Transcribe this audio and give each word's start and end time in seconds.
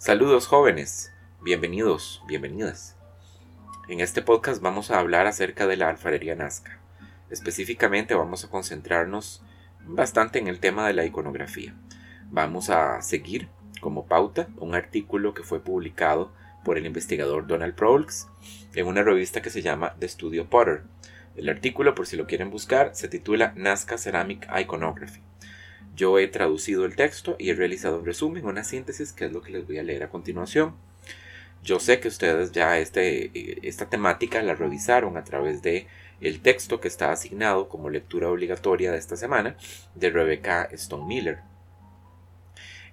Saludos 0.00 0.46
jóvenes, 0.46 1.12
bienvenidos, 1.42 2.22
bienvenidas. 2.26 2.96
En 3.86 4.00
este 4.00 4.22
podcast 4.22 4.62
vamos 4.62 4.90
a 4.90 4.98
hablar 4.98 5.26
acerca 5.26 5.66
de 5.66 5.76
la 5.76 5.90
alfarería 5.90 6.34
Nazca. 6.34 6.80
Específicamente 7.28 8.14
vamos 8.14 8.42
a 8.42 8.48
concentrarnos 8.48 9.44
bastante 9.84 10.38
en 10.38 10.48
el 10.48 10.58
tema 10.58 10.86
de 10.86 10.94
la 10.94 11.04
iconografía. 11.04 11.74
Vamos 12.30 12.70
a 12.70 13.02
seguir 13.02 13.50
como 13.82 14.06
pauta 14.06 14.48
un 14.56 14.74
artículo 14.74 15.34
que 15.34 15.42
fue 15.42 15.60
publicado 15.62 16.32
por 16.64 16.78
el 16.78 16.86
investigador 16.86 17.46
Donald 17.46 17.74
Prolx 17.74 18.26
en 18.72 18.86
una 18.86 19.02
revista 19.02 19.42
que 19.42 19.50
se 19.50 19.60
llama 19.60 19.96
The 19.98 20.08
Studio 20.08 20.48
Potter. 20.48 20.84
El 21.36 21.50
artículo, 21.50 21.94
por 21.94 22.06
si 22.06 22.16
lo 22.16 22.26
quieren 22.26 22.50
buscar, 22.50 22.92
se 22.94 23.08
titula 23.08 23.52
Nazca 23.54 23.98
Ceramic 23.98 24.48
Iconography. 24.58 25.20
Yo 26.00 26.18
he 26.18 26.28
traducido 26.28 26.86
el 26.86 26.96
texto 26.96 27.36
y 27.38 27.50
he 27.50 27.54
realizado 27.54 27.98
un 27.98 28.06
resumen, 28.06 28.46
una 28.46 28.64
síntesis, 28.64 29.12
que 29.12 29.26
es 29.26 29.32
lo 29.32 29.42
que 29.42 29.52
les 29.52 29.66
voy 29.66 29.76
a 29.76 29.82
leer 29.82 30.02
a 30.02 30.08
continuación. 30.08 30.74
Yo 31.62 31.78
sé 31.78 32.00
que 32.00 32.08
ustedes 32.08 32.52
ya 32.52 32.78
este, 32.78 33.68
esta 33.68 33.90
temática 33.90 34.40
la 34.40 34.54
revisaron 34.54 35.18
a 35.18 35.24
través 35.24 35.60
de 35.60 35.88
el 36.22 36.40
texto 36.40 36.80
que 36.80 36.88
está 36.88 37.12
asignado 37.12 37.68
como 37.68 37.90
lectura 37.90 38.30
obligatoria 38.30 38.92
de 38.92 38.96
esta 38.96 39.14
semana 39.14 39.58
de 39.94 40.08
Rebecca 40.08 40.66
Stone 40.72 41.04
Miller. 41.04 41.40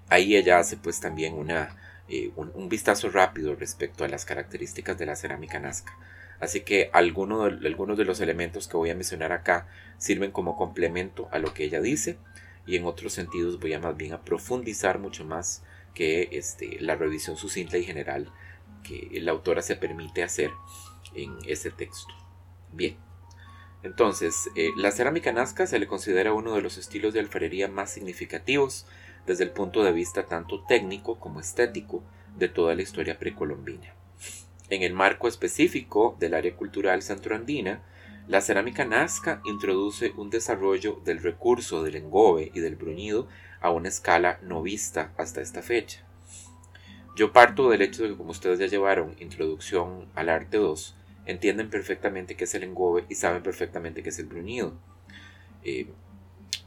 Ahí 0.10 0.36
ella 0.36 0.60
hace 0.60 0.76
pues 0.76 1.00
también 1.00 1.34
una, 1.36 1.78
eh, 2.10 2.32
un, 2.36 2.68
vistazo 2.68 3.10
rápido 3.10 3.56
respecto 3.56 4.04
a 4.04 4.10
las 4.10 4.26
características 4.26 4.98
de 4.98 5.06
la 5.06 5.16
cerámica 5.16 5.62
Nazca. 5.62 5.98
Así 6.42 6.60
que 6.60 6.90
algunos 6.92 7.62
de, 7.62 7.68
algunos 7.70 7.98
de 7.98 8.04
los 8.04 8.20
elementos 8.20 8.68
que 8.68 8.76
voy 8.76 8.90
a 8.90 8.96
mencionar 8.96 9.32
acá 9.32 9.66
sirven 9.98 10.32
como 10.32 10.58
complemento 10.58 11.30
a 11.32 11.40
lo 11.40 11.54
que 11.54 11.64
ella 11.64 11.80
dice 11.80 12.18
y 12.68 12.76
en 12.76 12.86
otros 12.86 13.14
sentidos 13.14 13.60
voy 13.60 13.74
a 13.74 13.80
más 13.80 13.98
bien 13.98 14.14
a 14.14 14.22
profundizar 14.22 15.00
mucho 15.00 15.26
más 15.26 15.64
que 15.96 16.30
este, 16.34 16.80
la 16.82 16.96
revisión 16.96 17.38
sucinta 17.38 17.78
y 17.78 17.84
general 17.84 18.32
que 18.84 19.10
la 19.22 19.32
autora 19.32 19.62
se 19.62 19.76
permite 19.76 20.22
hacer 20.22 20.52
en 21.16 21.38
ese 21.48 21.72
texto. 21.72 22.14
Bien, 22.72 22.98
entonces, 23.84 24.50
eh, 24.56 24.72
la 24.76 24.92
cerámica 24.92 25.32
nazca 25.32 25.66
se 25.66 25.80
le 25.80 25.88
considera 25.88 26.34
uno 26.34 26.54
de 26.54 26.62
los 26.62 26.78
estilos 26.78 27.14
de 27.14 27.22
alfarería 27.22 27.68
más 27.68 27.92
significativos 27.92 28.86
desde 29.26 29.44
el 29.44 29.52
punto 29.52 29.84
de 29.84 29.92
vista 29.92 30.26
tanto 30.26 30.64
técnico 30.66 31.20
como 31.20 31.40
estético 31.40 32.04
de 32.38 32.50
toda 32.50 32.76
la 32.76 32.82
historia 32.82 33.18
precolombina. 33.18 33.94
En 34.70 34.84
el 34.84 34.94
marco 34.94 35.28
específico 35.28 36.18
del 36.20 36.34
área 36.34 36.56
cultural 36.56 37.02
centroandina, 37.02 37.82
la 38.28 38.42
cerámica 38.42 38.84
nazca 38.84 39.42
introduce 39.46 40.12
un 40.18 40.30
desarrollo 40.30 41.00
del 41.06 41.24
recurso 41.24 41.84
del 41.84 41.96
engobe 41.96 42.52
y 42.54 42.60
del 42.60 42.76
bruñido 42.76 43.28
a 43.62 43.72
una 43.72 43.88
escala 43.88 44.40
no 44.42 44.62
vista 44.62 45.14
hasta 45.18 45.42
esta 45.42 45.62
fecha. 45.62 46.06
Yo 47.16 47.32
parto 47.32 47.70
del 47.70 47.82
hecho 47.82 48.04
de 48.04 48.10
que 48.10 48.18
como 48.18 48.32
ustedes 48.32 48.60
ya 48.60 48.68
llevaron 48.68 49.16
Introducción 49.20 50.10
al 50.14 50.30
Arte 50.30 50.58
2, 50.58 50.96
entienden 51.26 51.70
perfectamente 51.70 52.36
qué 52.36 52.44
es 52.44 52.54
el 52.54 52.64
engobe 52.64 53.06
y 53.10 53.16
saben 53.16 53.42
perfectamente 53.42 54.04
qué 54.04 54.10
es 54.10 54.20
el 54.20 54.28
bruñido. 54.28 54.74
Eh, 55.64 55.88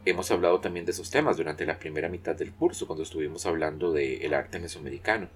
hemos 0.07 0.31
hablado 0.31 0.61
también 0.61 0.87
de 0.87 0.93
esos 0.93 1.11
temas 1.11 1.37
durante 1.37 1.67
la 1.67 1.79
primera 1.79 2.09
mitad 2.09 2.35
del 2.35 2.53
curso, 2.53 2.87
cuando 2.87 3.03
estuvimos 3.03 3.45
hablando 3.45 3.93
del 3.93 4.33
arte 4.35 4.59
mesoamericano. 4.59 5.29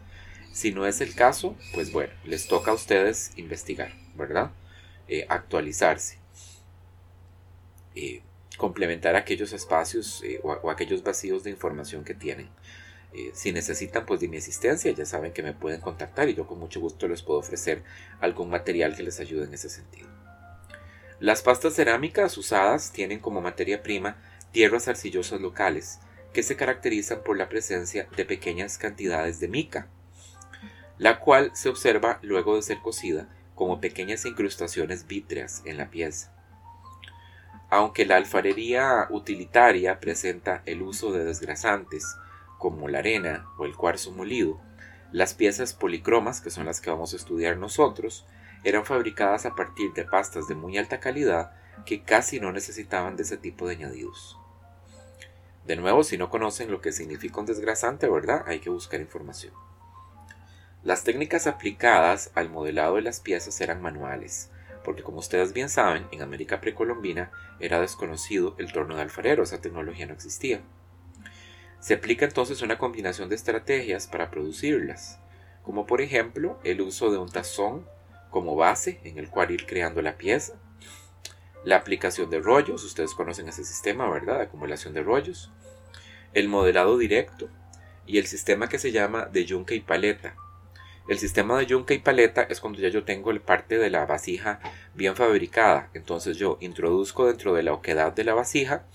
Si 0.52 0.72
no 0.72 0.86
es 0.86 1.00
el 1.00 1.14
caso, 1.14 1.54
pues 1.74 1.92
bueno, 1.92 2.12
les 2.24 2.48
toca 2.48 2.70
a 2.70 2.74
ustedes 2.74 3.32
investigar, 3.36 3.92
¿verdad? 4.16 4.52
Eh, 5.06 5.26
actualizarse, 5.28 6.18
eh, 7.94 8.22
complementar 8.56 9.16
aquellos 9.16 9.52
espacios 9.52 10.22
eh, 10.24 10.40
o, 10.42 10.70
aquellos 10.70 11.02
vacíos 11.02 11.44
de 11.44 11.50
información 11.50 12.04
que 12.04 12.14
tienen. 12.14 12.48
si 13.32 13.52
necesitan 13.52 14.06
pues 14.06 14.18
de 14.18 14.26
mi 14.28 14.38
asistencia, 14.38 14.90
ya 14.90 15.06
saben 15.06 15.32
que 15.32 15.42
me 15.42 15.52
pueden 15.52 15.80
contactar 15.80 16.28
y 16.28 16.34
yo 16.34 16.48
con 16.48 16.58
mucho 16.58 16.80
gusto 16.80 17.06
les 17.06 17.22
puedo 17.22 17.38
ofrecer 17.38 17.84
algún 18.20 18.50
material 18.50 18.96
que 18.96 19.04
les 19.04 19.20
ayude 19.20 19.44
en 19.44 19.54
ese 19.54 19.68
sentido. 19.68 20.08
Las 21.20 21.40
pastas 21.40 21.74
cerámicas 21.74 22.36
usadas 22.36 22.90
tienen 22.90 23.20
como 23.20 23.40
materia 23.40 23.84
prima 23.84 24.16
tierras 24.50 24.88
arcillosas 24.88 25.40
locales, 25.40 26.00
que 26.32 26.42
se 26.42 26.56
caracterizan 26.56 27.22
por 27.22 27.36
la 27.36 27.48
presencia 27.48 28.08
de 28.16 28.24
pequeñas 28.24 28.78
cantidades 28.78 29.38
de 29.38 29.46
mica, 29.46 29.86
la 30.98 31.20
cual 31.20 31.52
se 31.54 31.68
observa 31.68 32.18
luego 32.22 32.56
de 32.56 32.62
ser 32.62 32.78
cocida 32.78 33.28
como 33.54 33.80
pequeñas 33.80 34.24
incrustaciones 34.24 35.06
vítreas 35.06 35.62
en 35.64 35.78
la 35.78 35.90
pieza. 35.90 36.32
Aunque 37.70 38.06
la 38.06 38.16
alfarería 38.16 39.06
utilitaria 39.10 40.00
presenta 40.00 40.62
el 40.66 40.82
uso 40.82 41.12
de 41.12 41.24
desgrasantes 41.24 42.16
como 42.58 42.88
la 42.88 42.98
arena 42.98 43.46
o 43.58 43.64
el 43.64 43.74
cuarzo 43.74 44.12
molido, 44.12 44.60
las 45.12 45.34
piezas 45.34 45.74
policromas, 45.74 46.40
que 46.40 46.50
son 46.50 46.66
las 46.66 46.80
que 46.80 46.90
vamos 46.90 47.12
a 47.12 47.16
estudiar 47.16 47.56
nosotros, 47.56 48.26
eran 48.64 48.84
fabricadas 48.84 49.46
a 49.46 49.54
partir 49.54 49.92
de 49.92 50.04
pastas 50.04 50.48
de 50.48 50.54
muy 50.54 50.78
alta 50.78 50.98
calidad 50.98 51.52
que 51.84 52.02
casi 52.02 52.40
no 52.40 52.52
necesitaban 52.52 53.16
de 53.16 53.24
ese 53.24 53.36
tipo 53.36 53.66
de 53.66 53.74
añadidos. 53.74 54.38
De 55.66 55.76
nuevo, 55.76 56.04
si 56.04 56.18
no 56.18 56.30
conocen 56.30 56.70
lo 56.70 56.80
que 56.80 56.92
significa 56.92 57.40
un 57.40 57.46
desgrasante, 57.46 58.08
¿verdad? 58.08 58.44
Hay 58.46 58.60
que 58.60 58.70
buscar 58.70 59.00
información. 59.00 59.54
Las 60.84 61.02
técnicas 61.02 61.46
aplicadas 61.46 62.30
al 62.34 62.50
modelado 62.50 62.96
de 62.96 63.00
las 63.00 63.18
piezas 63.18 63.58
eran 63.62 63.80
manuales, 63.80 64.50
porque 64.84 65.02
como 65.02 65.20
ustedes 65.20 65.54
bien 65.54 65.70
saben, 65.70 66.06
en 66.12 66.20
América 66.20 66.60
precolombina 66.60 67.32
era 67.58 67.80
desconocido 67.80 68.54
el 68.58 68.70
torno 68.70 68.94
de 68.94 69.00
alfarero, 69.00 69.44
esa 69.44 69.62
tecnología 69.62 70.04
no 70.04 70.12
existía. 70.12 70.60
Se 71.80 71.94
aplica 71.94 72.26
entonces 72.26 72.60
una 72.60 72.76
combinación 72.76 73.30
de 73.30 73.34
estrategias 73.34 74.06
para 74.06 74.30
producirlas, 74.30 75.18
como 75.62 75.86
por 75.86 76.02
ejemplo 76.02 76.60
el 76.64 76.82
uso 76.82 77.10
de 77.10 77.16
un 77.16 77.30
tazón 77.30 77.86
como 78.28 78.54
base 78.54 79.00
en 79.04 79.16
el 79.16 79.30
cual 79.30 79.52
ir 79.52 79.64
creando 79.64 80.02
la 80.02 80.18
pieza, 80.18 80.52
la 81.64 81.76
aplicación 81.76 82.28
de 82.28 82.40
rollos, 82.40 82.84
ustedes 82.84 83.14
conocen 83.14 83.48
ese 83.48 83.64
sistema, 83.64 84.10
¿verdad? 84.10 84.42
acumulación 84.42 84.92
de 84.92 85.02
rollos, 85.02 85.50
el 86.34 86.48
modelado 86.48 86.98
directo 86.98 87.48
y 88.04 88.18
el 88.18 88.26
sistema 88.26 88.68
que 88.68 88.78
se 88.78 88.92
llama 88.92 89.24
de 89.32 89.46
yunque 89.46 89.76
y 89.76 89.80
paleta, 89.80 90.36
el 91.06 91.18
sistema 91.18 91.58
de 91.58 91.66
yunque 91.66 91.94
y 91.94 91.98
paleta 91.98 92.42
es 92.42 92.60
cuando 92.60 92.80
ya 92.80 92.88
yo 92.88 93.04
tengo 93.04 93.30
el 93.30 93.40
parte 93.40 93.76
de 93.76 93.90
la 93.90 94.06
vasija 94.06 94.60
bien 94.94 95.16
fabricada. 95.16 95.90
Entonces 95.92 96.38
yo 96.38 96.56
introduzco 96.60 97.26
dentro 97.26 97.54
de 97.54 97.62
la 97.62 97.74
oquedad 97.74 98.12
de 98.12 98.24
la 98.24 98.34
vasija. 98.34 98.86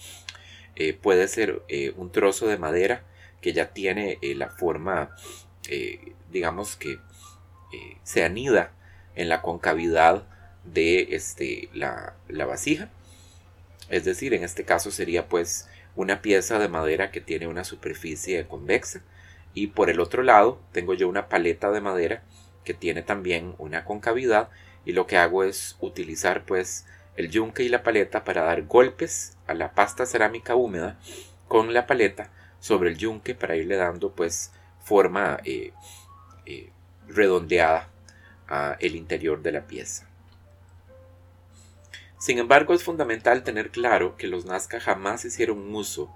Eh, 0.76 0.94
puede 0.94 1.28
ser 1.28 1.62
eh, 1.68 1.94
un 1.98 2.12
trozo 2.12 2.48
de 2.48 2.58
madera 2.58 3.04
que 3.42 3.54
ya 3.54 3.74
tiene 3.74 4.18
eh, 4.22 4.34
la 4.36 4.50
forma, 4.50 5.16
digamos 6.32 6.76
que 6.76 6.98
se 8.04 8.24
anida 8.24 8.72
en 9.16 9.30
la 9.30 9.44
concavidad 9.44 10.28
de 10.64 11.10
este, 11.12 11.70
la, 11.74 12.16
la 12.28 12.46
vasija. 12.48 12.90
Es 13.90 14.04
decir, 14.04 14.34
en 14.34 14.44
este 14.44 14.66
caso 14.66 14.90
sería 14.90 15.28
pues 15.28 15.70
una 15.96 16.24
pieza 16.24 16.58
de 16.58 16.70
madera 16.70 17.12
que 17.12 17.22
tiene 17.22 17.48
una 17.48 17.64
superficie 17.64 18.48
convexa 18.48 19.04
y 19.54 19.68
por 19.68 19.90
el 19.90 20.00
otro 20.00 20.24
lado 20.24 20.60
tengo 20.72 20.94
yo 20.94 21.08
una 21.08 21.28
paleta 21.28 21.72
de 21.72 21.82
madera 21.82 22.24
que 22.64 22.74
tiene 22.74 23.02
también 23.02 23.56
una 23.58 23.86
concavidad 23.86 24.50
y 24.86 24.94
lo 24.94 25.08
que 25.08 25.18
hago 25.18 25.44
es 25.44 25.78
utilizar 25.80 26.44
pues 26.46 26.86
el 27.16 27.30
yunque 27.30 27.64
y 27.64 27.70
la 27.70 27.84
paleta 27.84 28.24
para 28.24 28.44
dar 28.44 28.64
golpes 28.64 29.38
a 29.48 29.54
la 29.54 29.74
pasta 29.74 30.06
cerámica 30.06 30.56
húmeda 30.56 31.00
con 31.48 31.74
la 31.74 31.88
paleta 31.88 32.30
sobre 32.60 32.90
el 32.90 32.98
yunque 32.98 33.36
para 33.36 33.56
irle 33.56 33.76
dando 33.76 34.12
pues 34.12 34.52
forma 34.84 35.40
eh, 35.44 35.74
eh, 36.46 36.70
redondeada 37.08 37.90
a 38.48 38.78
el 38.80 38.96
interior 38.96 39.42
de 39.42 39.52
la 39.52 39.68
pieza. 39.68 40.08
Sin 42.18 42.38
embargo, 42.38 42.74
es 42.74 42.84
fundamental 42.84 43.44
tener 43.44 43.70
claro 43.70 44.18
que 44.18 44.28
los 44.28 44.46
Nazca 44.46 44.80
jamás 44.80 45.24
hicieron 45.24 45.74
uso 45.74 46.14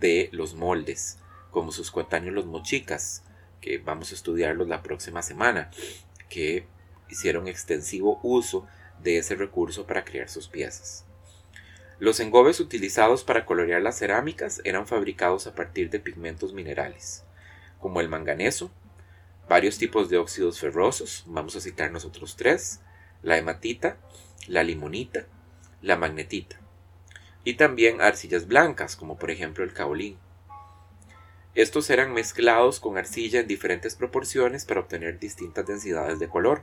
de 0.00 0.28
los 0.32 0.54
moldes, 0.54 1.18
como 1.54 1.70
sus 1.70 1.92
coetáneos 1.92 2.34
los 2.34 2.46
mochicas, 2.46 3.22
que 3.60 3.78
vamos 3.78 4.10
a 4.10 4.16
estudiarlos 4.16 4.66
la 4.66 4.82
próxima 4.82 5.22
semana, 5.22 5.70
que 6.28 6.66
hicieron 7.08 7.46
extensivo 7.46 8.18
uso 8.24 8.66
de 9.00 9.18
ese 9.18 9.36
recurso 9.36 9.86
para 9.86 10.04
crear 10.04 10.28
sus 10.28 10.48
piezas. 10.48 11.06
Los 12.00 12.18
engobes 12.18 12.58
utilizados 12.58 13.22
para 13.22 13.46
colorear 13.46 13.80
las 13.80 13.98
cerámicas 14.00 14.60
eran 14.64 14.88
fabricados 14.88 15.46
a 15.46 15.54
partir 15.54 15.90
de 15.90 16.00
pigmentos 16.00 16.52
minerales, 16.52 17.24
como 17.78 18.00
el 18.00 18.08
manganeso, 18.08 18.72
varios 19.48 19.78
tipos 19.78 20.08
de 20.08 20.18
óxidos 20.18 20.58
ferrosos, 20.58 21.22
vamos 21.28 21.54
a 21.54 21.60
citar 21.60 21.92
nosotros 21.92 22.34
tres, 22.34 22.80
la 23.22 23.38
hematita, 23.38 23.96
la 24.48 24.64
limonita, 24.64 25.26
la 25.82 25.96
magnetita, 25.96 26.58
y 27.44 27.54
también 27.54 28.00
arcillas 28.00 28.48
blancas, 28.48 28.96
como 28.96 29.16
por 29.18 29.30
ejemplo 29.30 29.62
el 29.62 29.72
caolín. 29.72 30.18
Estos 31.54 31.88
eran 31.90 32.12
mezclados 32.12 32.80
con 32.80 32.98
arcilla 32.98 33.40
en 33.40 33.46
diferentes 33.46 33.94
proporciones 33.94 34.64
para 34.64 34.80
obtener 34.80 35.18
distintas 35.18 35.66
densidades 35.66 36.18
de 36.18 36.28
color. 36.28 36.62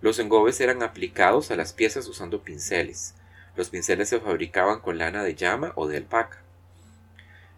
Los 0.00 0.18
engobes 0.18 0.60
eran 0.60 0.82
aplicados 0.82 1.50
a 1.50 1.56
las 1.56 1.72
piezas 1.72 2.08
usando 2.08 2.42
pinceles. 2.42 3.14
Los 3.54 3.70
pinceles 3.70 4.08
se 4.08 4.20
fabricaban 4.20 4.80
con 4.80 4.98
lana 4.98 5.22
de 5.22 5.34
llama 5.34 5.72
o 5.76 5.86
de 5.86 5.98
alpaca. 5.98 6.42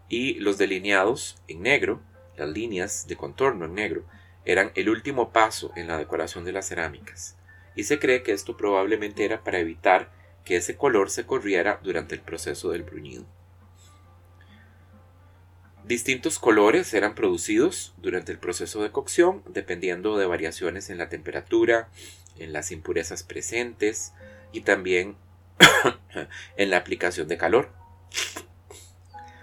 Y 0.08 0.34
los 0.34 0.58
delineados 0.58 1.38
en 1.48 1.62
negro 1.62 2.02
las 2.36 2.48
líneas 2.48 3.06
de 3.06 3.16
contorno 3.16 3.66
en 3.66 3.74
negro, 3.74 4.04
eran 4.44 4.72
el 4.74 4.88
último 4.88 5.32
paso 5.32 5.72
en 5.76 5.88
la 5.88 5.98
decoración 5.98 6.44
de 6.44 6.52
las 6.52 6.68
cerámicas, 6.68 7.36
y 7.74 7.84
se 7.84 7.98
cree 7.98 8.22
que 8.22 8.32
esto 8.32 8.56
probablemente 8.56 9.24
era 9.24 9.42
para 9.42 9.58
evitar 9.58 10.10
que 10.44 10.56
ese 10.56 10.76
color 10.76 11.10
se 11.10 11.24
corriera 11.24 11.80
durante 11.82 12.14
el 12.14 12.20
proceso 12.20 12.70
del 12.70 12.82
bruñido. 12.82 13.24
Distintos 15.84 16.38
colores 16.38 16.94
eran 16.94 17.14
producidos 17.14 17.92
durante 17.98 18.32
el 18.32 18.38
proceso 18.38 18.82
de 18.82 18.90
cocción 18.90 19.42
dependiendo 19.46 20.16
de 20.16 20.24
variaciones 20.24 20.88
en 20.88 20.96
la 20.96 21.10
temperatura, 21.10 21.90
en 22.38 22.54
las 22.54 22.72
impurezas 22.72 23.22
presentes 23.22 24.14
y 24.50 24.62
también 24.62 25.14
en 26.56 26.70
la 26.70 26.78
aplicación 26.78 27.28
de 27.28 27.36
calor. 27.36 27.70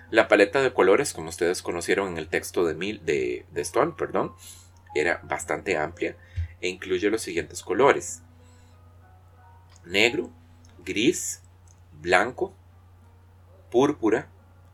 La 0.09 0.27
paleta 0.27 0.63
de 0.63 0.73
colores, 0.73 1.13
como 1.13 1.29
ustedes 1.29 1.61
conocieron 1.61 2.09
en 2.09 2.17
el 2.17 2.27
texto 2.27 2.65
de, 2.65 2.73
Mil, 2.73 3.05
de, 3.05 3.45
de 3.51 3.61
Stone, 3.61 3.93
perdón, 3.95 4.33
era 4.95 5.21
bastante 5.23 5.77
amplia 5.77 6.17
e 6.59 6.69
incluye 6.69 7.11
los 7.11 7.21
siguientes 7.21 7.61
colores. 7.61 8.23
Negro, 9.85 10.31
gris, 10.83 11.43
blanco, 12.01 12.55
púrpura, 13.69 14.27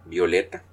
violeta, 0.05 0.63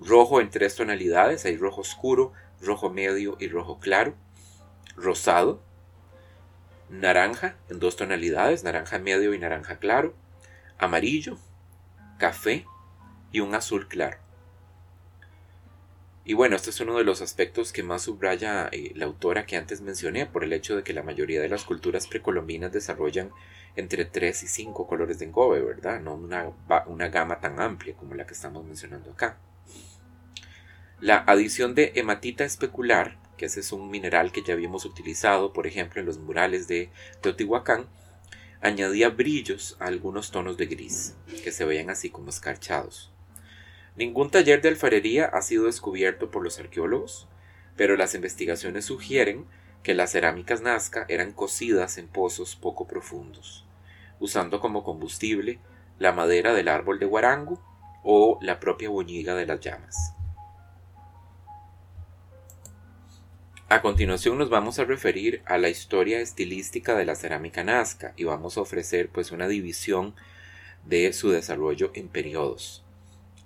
rojo 0.00 0.40
en 0.40 0.50
tres 0.50 0.74
tonalidades, 0.74 1.44
hay 1.44 1.56
rojo 1.56 1.82
oscuro, 1.82 2.32
rojo 2.60 2.90
medio 2.90 3.36
y 3.38 3.48
rojo 3.48 3.78
claro, 3.78 4.14
rosado, 4.96 5.62
naranja 6.88 7.56
en 7.68 7.78
dos 7.78 7.96
tonalidades, 7.96 8.64
naranja 8.64 8.98
medio 8.98 9.34
y 9.34 9.38
naranja 9.38 9.78
claro, 9.78 10.14
amarillo, 10.78 11.38
café 12.18 12.64
y 13.32 13.40
un 13.40 13.54
azul 13.54 13.88
claro. 13.88 14.18
Y 16.24 16.34
bueno, 16.34 16.54
este 16.54 16.70
es 16.70 16.80
uno 16.80 16.96
de 16.96 17.04
los 17.04 17.22
aspectos 17.22 17.72
que 17.72 17.82
más 17.82 18.02
subraya 18.02 18.68
eh, 18.72 18.92
la 18.94 19.06
autora 19.06 19.46
que 19.46 19.56
antes 19.56 19.80
mencioné, 19.80 20.26
por 20.26 20.44
el 20.44 20.52
hecho 20.52 20.76
de 20.76 20.82
que 20.82 20.92
la 20.92 21.02
mayoría 21.02 21.40
de 21.40 21.48
las 21.48 21.64
culturas 21.64 22.06
precolombinas 22.06 22.72
desarrollan 22.72 23.30
entre 23.74 24.04
3 24.04 24.42
y 24.42 24.46
5 24.46 24.86
colores 24.86 25.18
de 25.18 25.26
engobe, 25.26 25.60
¿verdad? 25.60 26.00
No 26.00 26.14
una, 26.14 26.52
una 26.86 27.08
gama 27.08 27.40
tan 27.40 27.58
amplia 27.60 27.94
como 27.94 28.14
la 28.14 28.26
que 28.26 28.34
estamos 28.34 28.64
mencionando 28.64 29.10
acá. 29.10 29.38
La 31.00 31.16
adición 31.26 31.74
de 31.74 31.92
hematita 31.94 32.44
especular, 32.44 33.16
que 33.38 33.46
ese 33.46 33.60
es 33.60 33.72
un 33.72 33.90
mineral 33.90 34.32
que 34.32 34.42
ya 34.42 34.52
habíamos 34.52 34.84
utilizado, 34.84 35.54
por 35.54 35.66
ejemplo, 35.66 35.98
en 35.98 36.06
los 36.06 36.18
murales 36.18 36.68
de 36.68 36.90
Teotihuacán, 37.22 37.86
añadía 38.60 39.08
brillos 39.08 39.78
a 39.80 39.86
algunos 39.86 40.30
tonos 40.30 40.58
de 40.58 40.66
gris, 40.66 41.16
que 41.42 41.52
se 41.52 41.64
veían 41.64 41.88
así 41.88 42.10
como 42.10 42.28
escarchados. 42.28 43.10
Ningún 43.96 44.30
taller 44.30 44.60
de 44.60 44.68
alfarería 44.68 45.24
ha 45.24 45.40
sido 45.40 45.64
descubierto 45.64 46.30
por 46.30 46.44
los 46.44 46.58
arqueólogos, 46.58 47.28
pero 47.76 47.96
las 47.96 48.14
investigaciones 48.14 48.84
sugieren 48.84 49.46
que 49.82 49.94
las 49.94 50.12
cerámicas 50.12 50.60
Nazca 50.60 51.06
eran 51.08 51.32
cocidas 51.32 51.96
en 51.96 52.08
pozos 52.08 52.56
poco 52.56 52.86
profundos, 52.86 53.64
usando 54.18 54.60
como 54.60 54.84
combustible 54.84 55.60
la 55.98 56.12
madera 56.12 56.52
del 56.52 56.68
árbol 56.68 56.98
de 56.98 57.06
guarango 57.06 57.58
o 58.02 58.38
la 58.42 58.60
propia 58.60 58.90
boñiga 58.90 59.34
de 59.34 59.46
las 59.46 59.60
llamas. 59.60 60.14
A 63.72 63.82
continuación 63.82 64.36
nos 64.36 64.50
vamos 64.50 64.80
a 64.80 64.84
referir 64.84 65.42
a 65.46 65.56
la 65.56 65.68
historia 65.68 66.18
estilística 66.18 66.96
de 66.96 67.04
la 67.04 67.14
cerámica 67.14 67.62
nazca 67.62 68.14
y 68.16 68.24
vamos 68.24 68.56
a 68.56 68.62
ofrecer 68.62 69.10
pues 69.10 69.30
una 69.30 69.46
división 69.46 70.16
de 70.86 71.12
su 71.12 71.30
desarrollo 71.30 71.92
en 71.94 72.08
periodos. 72.08 72.84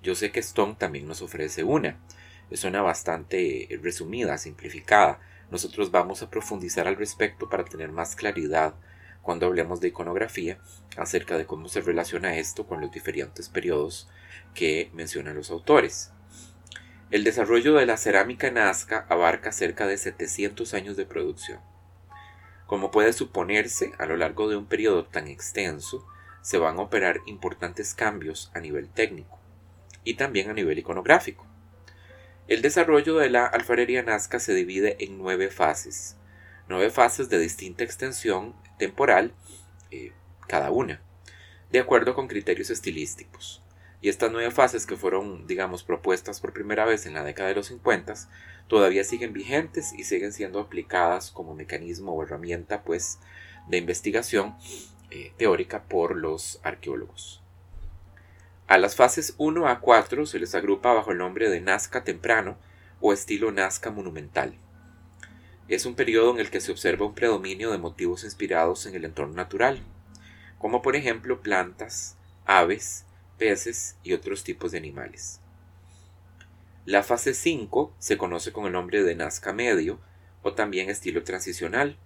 Yo 0.03 0.15
sé 0.15 0.33
que 0.33 0.41
Stone 0.41 0.77
también 0.79 1.07
nos 1.07 1.21
ofrece 1.21 1.63
una. 1.63 2.01
Es 2.51 2.65
una 2.65 2.81
bastante 2.81 3.69
resumida, 3.83 4.39
simplificada. 4.39 5.21
Nosotros 5.51 5.91
vamos 5.91 6.23
a 6.23 6.31
profundizar 6.31 6.89
al 6.89 6.97
respecto 6.97 7.51
para 7.51 7.67
tener 7.67 7.93
más 7.93 8.17
claridad 8.17 8.77
cuando 9.21 9.45
hablemos 9.45 9.83
de 9.83 9.89
iconografía 9.89 10.59
acerca 10.97 11.37
de 11.37 11.45
cómo 11.45 11.69
se 11.69 11.83
relaciona 11.83 12.39
esto 12.39 12.67
con 12.67 12.81
los 12.81 12.91
diferentes 12.91 13.51
periodos 13.51 14.09
que 14.55 14.91
mencionan 14.95 15.37
los 15.37 15.51
autores. 15.51 16.14
El 17.15 17.23
desarrollo 17.23 17.75
de 17.75 17.87
la 17.87 17.97
cerámica 17.97 18.51
nazca 18.51 19.07
abarca 19.09 19.53
cerca 19.53 19.87
de 19.87 19.99
700 19.99 20.75
años 20.75 20.97
de 20.97 21.07
producción. 21.07 21.61
Como 22.67 22.91
puede 22.91 23.13
suponerse, 23.13 23.93
a 23.99 24.07
lo 24.07 24.17
largo 24.17 24.49
de 24.49 24.57
un 24.57 24.67
periodo 24.67 25.05
tan 25.05 25.29
extenso, 25.29 26.05
se 26.43 26.59
van 26.59 26.77
a 26.77 26.83
operar 26.83 27.21
importantes 27.27 27.95
cambios 27.95 28.51
a 28.53 28.59
nivel 28.59 28.89
técnico 28.89 29.39
y 30.03 30.15
también 30.15 30.51
a 30.51 30.55
nivel 30.55 30.77
iconográfico. 30.77 31.47
El 32.49 32.63
desarrollo 32.63 33.15
de 33.15 33.31
la 33.31 33.47
alfarería 33.47 34.03
nazca 34.03 34.41
se 34.41 34.53
divide 34.53 34.97
en 34.99 35.17
nueve 35.17 35.51
fases, 35.51 36.17
nueve 36.69 36.91
fases 36.91 37.29
de 37.29 37.39
distinta 37.39 37.85
extensión 37.85 38.57
temporal 38.77 39.35
eh, 39.93 40.11
cada 40.49 40.73
una, 40.73 41.01
de 41.71 41.79
acuerdo 41.79 42.17
con 42.17 42.27
criterios 42.27 42.71
estilísticos. 42.71 43.64
Y 44.05 44.11
estas 44.11 44.31
nueve 44.31 44.51
fases 44.51 44.85
que 44.85 44.99
fueron, 44.99 45.47
digamos, 45.47 45.83
propuestas 45.83 46.39
por 46.39 46.53
primera 46.53 46.85
vez 46.85 47.07
en 47.07 47.15
la 47.15 47.25
década 47.25 47.49
de 47.49 47.55
los 47.55 47.69
50 47.69 48.13
todavía 48.69 49.03
siguen 49.03 49.33
vigentes 49.33 49.95
y 49.95 50.05
siguen 50.05 50.35
siendo 50.35 50.61
aplicadas 50.61 51.31
como 51.31 51.55
mecanismo 51.55 52.13
o 52.13 52.23
herramienta, 52.23 52.83
pues, 52.83 53.19
de 53.67 53.79
investigación 53.79 54.57
eh, 55.11 55.33
teórica 55.39 55.85
por 55.85 56.17
los 56.17 56.61
arqueólogos. 56.65 57.43
A 58.67 58.77
las 58.77 58.95
fases 58.95 59.37
1 59.39 59.67
a 59.69 59.81
4 59.81 60.27
se 60.27 60.39
les 60.39 60.55
agrupa 60.55 60.93
bajo 60.93 61.13
el 61.13 61.17
nombre 61.17 61.49
de 61.49 61.63
Nazca 61.63 62.05
temprano 62.05 62.59
o 63.01 63.15
estilo 63.15 63.53
Nazca 63.53 63.91
monumental. 63.91 64.59
Es 65.67 65.87
un 65.87 65.95
periodo 65.95 66.31
en 66.33 66.41
el 66.41 66.51
que 66.51 66.61
se 66.61 66.73
observa 66.73 67.07
un 67.07 67.15
predominio 67.15 67.71
de 67.71 67.79
motivos 67.79 68.23
inspirados 68.25 68.85
en 68.85 68.97
el 68.97 69.07
entorno 69.07 69.33
natural, 69.33 69.83
como 70.59 70.83
por 70.83 70.95
ejemplo 70.95 71.41
plantas, 71.41 72.19
aves, 72.45 73.07
peces 73.39 73.97
y 74.03 74.13
otros 74.13 74.45
tipos 74.45 74.73
de 74.73 74.79
animales. 74.79 75.41
La 76.87 77.03
fase 77.03 77.35
5 77.35 77.95
se 77.99 78.19
conoce 78.19 78.53
con 78.53 78.67
el 78.67 78.73
nombre 78.73 79.03
de 79.03 79.15
Nazca 79.15 79.53
medio 79.53 79.99
o 80.43 80.53
también 80.53 80.91
estilo 80.91 81.25
transicional, 81.25 81.97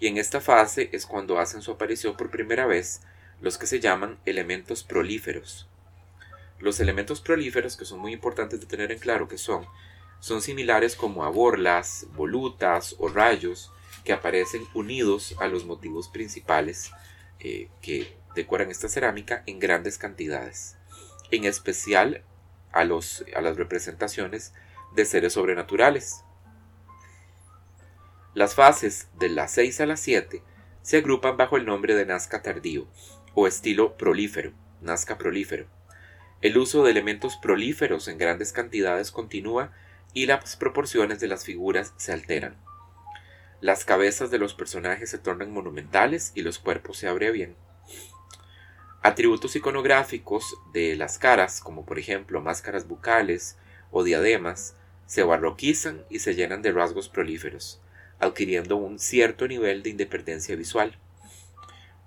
y 0.00 0.06
en 0.06 0.16
esta 0.16 0.40
fase 0.40 0.88
es 0.92 1.06
cuando 1.06 1.38
hacen 1.38 1.60
su 1.60 1.72
aparición 1.72 2.16
por 2.16 2.30
primera 2.30 2.66
vez 2.66 3.02
los 3.40 3.58
que 3.58 3.66
se 3.66 3.80
llaman 3.80 4.18
elementos 4.24 4.84
prolíferos, 4.84 5.68
los 6.58 6.80
elementos 6.80 7.20
prolíferos, 7.20 7.76
que 7.76 7.84
son 7.84 8.00
muy 8.00 8.12
importantes 8.12 8.60
de 8.60 8.66
tener 8.66 8.90
en 8.90 8.98
claro 8.98 9.28
que 9.28 9.38
son, 9.38 9.66
son 10.20 10.42
similares 10.42 10.96
como 10.96 11.24
a 11.24 11.28
borlas, 11.28 12.06
volutas 12.14 12.96
o 12.98 13.08
rayos 13.08 13.70
que 14.04 14.12
aparecen 14.12 14.62
unidos 14.74 15.36
a 15.38 15.46
los 15.46 15.64
motivos 15.64 16.08
principales 16.08 16.90
eh, 17.40 17.68
que 17.80 18.16
decoran 18.38 18.70
esta 18.70 18.88
cerámica 18.88 19.42
en 19.46 19.58
grandes 19.58 19.98
cantidades, 19.98 20.76
en 21.30 21.44
especial 21.44 22.22
a, 22.72 22.84
los, 22.84 23.24
a 23.36 23.40
las 23.40 23.56
representaciones 23.56 24.54
de 24.94 25.04
seres 25.04 25.32
sobrenaturales. 25.34 26.24
Las 28.34 28.54
fases 28.54 29.08
de 29.18 29.28
las 29.28 29.50
6 29.52 29.80
a 29.80 29.86
las 29.86 30.00
7 30.00 30.42
se 30.82 30.98
agrupan 30.98 31.36
bajo 31.36 31.56
el 31.56 31.66
nombre 31.66 31.94
de 31.94 32.06
Nazca 32.06 32.42
tardío 32.42 32.86
o 33.34 33.46
estilo 33.46 33.96
prolífero, 33.96 34.52
Nazca 34.80 35.18
prolífero. 35.18 35.66
El 36.40 36.56
uso 36.56 36.84
de 36.84 36.92
elementos 36.92 37.36
prolíferos 37.36 38.06
en 38.06 38.16
grandes 38.16 38.52
cantidades 38.52 39.10
continúa 39.10 39.72
y 40.14 40.26
las 40.26 40.56
proporciones 40.56 41.18
de 41.18 41.26
las 41.26 41.44
figuras 41.44 41.94
se 41.96 42.12
alteran. 42.12 42.56
Las 43.60 43.84
cabezas 43.84 44.30
de 44.30 44.38
los 44.38 44.54
personajes 44.54 45.10
se 45.10 45.18
tornan 45.18 45.50
monumentales 45.50 46.30
y 46.36 46.42
los 46.42 46.60
cuerpos 46.60 46.98
se 46.98 47.08
abrevian. 47.08 47.56
Atributos 49.02 49.54
iconográficos 49.54 50.56
de 50.72 50.96
las 50.96 51.18
caras, 51.18 51.60
como 51.60 51.86
por 51.86 51.98
ejemplo 51.98 52.40
máscaras 52.40 52.88
bucales 52.88 53.56
o 53.90 54.02
diademas, 54.02 54.74
se 55.06 55.22
barroquizan 55.22 56.04
y 56.10 56.18
se 56.18 56.34
llenan 56.34 56.62
de 56.62 56.72
rasgos 56.72 57.08
prolíferos, 57.08 57.80
adquiriendo 58.18 58.76
un 58.76 58.98
cierto 58.98 59.46
nivel 59.46 59.82
de 59.82 59.90
independencia 59.90 60.56
visual. 60.56 60.98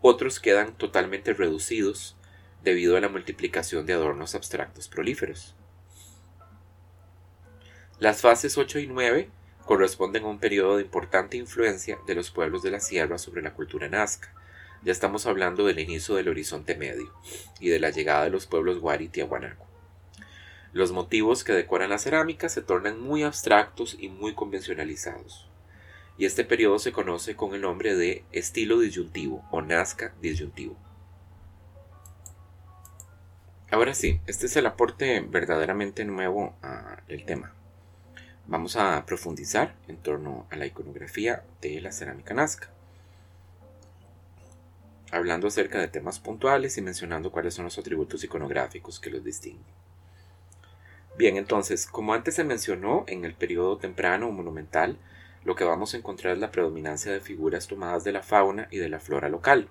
Otros 0.01 0.39
quedan 0.39 0.73
totalmente 0.77 1.33
reducidos, 1.33 2.17
debido 2.63 2.97
a 2.97 3.01
la 3.01 3.09
multiplicación 3.09 3.85
de 3.85 3.93
adornos 3.93 4.35
abstractos 4.35 4.87
prolíferos. 4.87 5.55
Las 7.99 8.21
fases 8.21 8.57
8 8.57 8.79
y 8.79 8.87
9 8.87 9.29
corresponden 9.65 10.23
a 10.23 10.27
un 10.27 10.39
periodo 10.39 10.77
de 10.77 10.83
importante 10.83 11.37
influencia 11.37 11.97
de 12.07 12.15
los 12.15 12.31
pueblos 12.31 12.63
de 12.63 12.71
la 12.71 12.79
sierra 12.79 13.17
sobre 13.17 13.41
la 13.41 13.53
cultura 13.53 13.89
nazca. 13.89 14.33
Ya 14.83 14.91
estamos 14.91 15.27
hablando 15.27 15.67
del 15.67 15.77
inicio 15.77 16.15
del 16.15 16.29
Horizonte 16.29 16.75
Medio 16.75 17.13
y 17.59 17.69
de 17.69 17.79
la 17.79 17.91
llegada 17.91 18.23
de 18.23 18.31
los 18.31 18.47
pueblos 18.47 18.79
Guari 18.79 19.05
y 19.05 19.09
Tiahuanaco. 19.09 19.67
Los 20.73 20.91
motivos 20.91 21.43
que 21.43 21.53
decoran 21.53 21.91
la 21.91 21.99
cerámica 21.99 22.49
se 22.49 22.63
tornan 22.63 22.99
muy 22.99 23.21
abstractos 23.21 23.95
y 23.99 24.09
muy 24.09 24.33
convencionalizados. 24.33 25.47
Y 26.17 26.25
este 26.25 26.43
periodo 26.45 26.79
se 26.79 26.91
conoce 26.91 27.35
con 27.35 27.53
el 27.53 27.61
nombre 27.61 27.95
de 27.95 28.25
estilo 28.31 28.79
disyuntivo 28.79 29.45
o 29.51 29.61
Nazca 29.61 30.15
disyuntivo. 30.19 30.75
Ahora 33.69 33.93
sí, 33.93 34.19
este 34.25 34.47
es 34.47 34.55
el 34.55 34.65
aporte 34.65 35.21
verdaderamente 35.21 36.05
nuevo 36.05 36.55
al 36.63 37.23
tema. 37.25 37.53
vamos 38.47 38.75
a 38.75 39.05
profundizar 39.05 39.75
en 39.87 39.97
torno 39.97 40.47
a 40.49 40.55
la 40.55 40.65
iconografía 40.65 41.43
de 41.61 41.79
la 41.79 41.91
cerámica 41.91 42.33
nazca, 42.33 42.71
hablando 45.11 45.47
acerca 45.47 45.79
de 45.79 45.87
temas 45.87 46.19
puntuales 46.19 46.77
y 46.77 46.81
mencionando 46.81 47.31
cuáles 47.31 47.53
son 47.53 47.65
los 47.65 47.77
atributos 47.77 48.23
iconográficos 48.23 48.99
que 48.99 49.09
los 49.09 49.23
distinguen. 49.23 49.65
Bien, 51.17 51.35
entonces, 51.35 51.85
como 51.85 52.13
antes 52.13 52.35
se 52.35 52.43
mencionó, 52.43 53.03
en 53.07 53.25
el 53.25 53.35
periodo 53.35 53.77
temprano 53.77 54.29
o 54.29 54.31
monumental, 54.31 54.97
lo 55.43 55.55
que 55.55 55.65
vamos 55.65 55.93
a 55.93 55.97
encontrar 55.97 56.33
es 56.33 56.39
la 56.39 56.51
predominancia 56.51 57.11
de 57.11 57.19
figuras 57.19 57.67
tomadas 57.67 58.03
de 58.03 58.13
la 58.13 58.23
fauna 58.23 58.67
y 58.71 58.77
de 58.77 58.89
la 58.89 58.99
flora 58.99 59.27
local. 59.27 59.67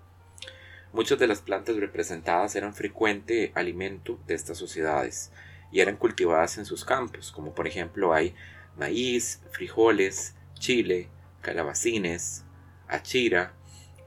Muchas 0.93 1.19
de 1.19 1.29
las 1.29 1.41
plantas 1.41 1.77
representadas 1.77 2.57
eran 2.57 2.75
frecuente 2.75 3.53
alimento 3.55 4.19
de 4.27 4.35
estas 4.35 4.59
sociedades 4.59 5.33
y 5.73 5.81
eran 5.81 5.97
cultivadas 5.97 6.59
en 6.59 6.67
sus 6.67 6.85
campos, 6.85 7.33
como 7.33 7.55
por 7.55 7.67
ejemplo 7.67 8.13
hay 8.13 8.35
maíz, 8.77 9.41
frijoles, 9.53 10.35
chile, 10.55 11.09
calabacines, 11.43 12.45
achira, 12.89 13.55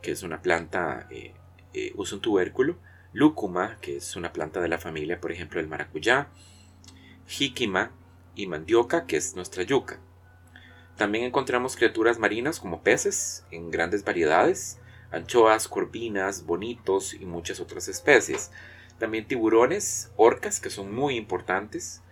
que 0.03 0.11
es 0.11 0.21
una 0.21 0.43
planta, 0.43 1.07
eh, 1.09 1.33
eh, 1.73 1.91
usa 1.95 2.17
un 2.17 2.21
tubérculo, 2.21 2.77
lúcuma, 3.13 3.79
que 3.81 3.97
es 3.97 4.15
una 4.15 4.31
planta 4.31 4.61
de 4.61 4.67
la 4.67 4.77
familia, 4.77 5.19
por 5.19 5.31
ejemplo, 5.31 5.59
el 5.59 5.67
maracuyá, 5.67 6.27
jíquima 7.25 7.91
y 8.35 8.45
mandioca, 8.45 9.07
que 9.07 9.17
es 9.17 9.35
nuestra 9.35 9.63
yuca. 9.63 9.99
También 10.97 11.23
encontramos 11.23 11.75
criaturas 11.75 12.19
marinas 12.19 12.59
como 12.59 12.83
peces 12.83 13.45
en 13.49 13.71
grandes 13.71 14.03
variedades, 14.03 14.79
anchoas, 15.11 15.67
corvinas, 15.67 16.45
bonitos 16.45 17.15
y 17.15 17.25
muchas 17.25 17.59
otras 17.59 17.87
especies. 17.87 18.51
También 18.99 19.27
tiburones, 19.27 20.11
orcas, 20.17 20.59
que 20.59 20.69
son 20.69 20.93
muy 20.93 21.15
importantes, 21.15 22.03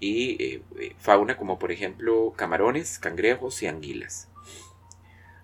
y 0.00 0.42
eh, 0.42 0.62
eh, 0.80 0.94
fauna 0.98 1.36
como 1.36 1.58
por 1.58 1.72
ejemplo 1.72 2.32
camarones, 2.36 2.98
cangrejos 2.98 3.62
y 3.62 3.66
anguilas. 3.66 4.28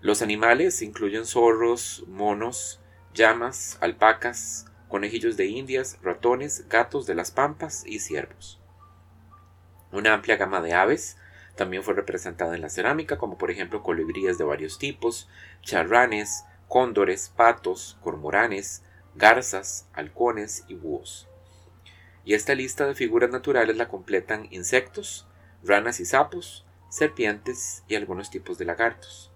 Los 0.01 0.23
animales 0.23 0.81
incluyen 0.81 1.27
zorros, 1.27 2.05
monos, 2.09 2.81
llamas, 3.13 3.77
alpacas, 3.83 4.65
conejillos 4.89 5.37
de 5.37 5.47
indias, 5.47 5.99
ratones, 6.03 6.67
gatos 6.69 7.07
de 7.07 7.15
las 7.15 7.31
pampas 7.31 7.85
y 7.87 7.99
ciervos. 7.99 8.61
Una 9.93 10.15
amplia 10.15 10.37
gama 10.37 10.63
de 10.63 10.73
aves 10.73 11.19
también 11.55 11.83
fue 11.83 11.93
representada 11.93 12.55
en 12.55 12.63
la 12.63 12.71
cerámica, 12.71 13.19
como 13.19 13.37
por 13.37 13.51
ejemplo 13.51 13.83
colibríes 13.83 14.39
de 14.39 14.45
varios 14.45 14.79
tipos, 14.79 15.29
charranes, 15.61 16.45
cóndores, 16.67 17.31
patos, 17.37 17.99
cormoranes, 18.01 18.83
garzas, 19.15 19.87
halcones 19.93 20.65
y 20.69 20.75
búhos. 20.75 21.29
Y 22.25 22.33
esta 22.33 22.55
lista 22.55 22.87
de 22.87 22.95
figuras 22.95 23.31
naturales 23.31 23.77
la 23.77 23.89
completan 23.89 24.47
insectos, 24.51 25.27
ranas 25.63 26.01
y 26.01 26.07
sapos, 26.07 26.65
serpientes 26.89 27.85
y 27.87 27.97
algunos 27.97 28.31
tipos 28.31 28.57
de 28.57 28.65
lagartos. 28.65 29.30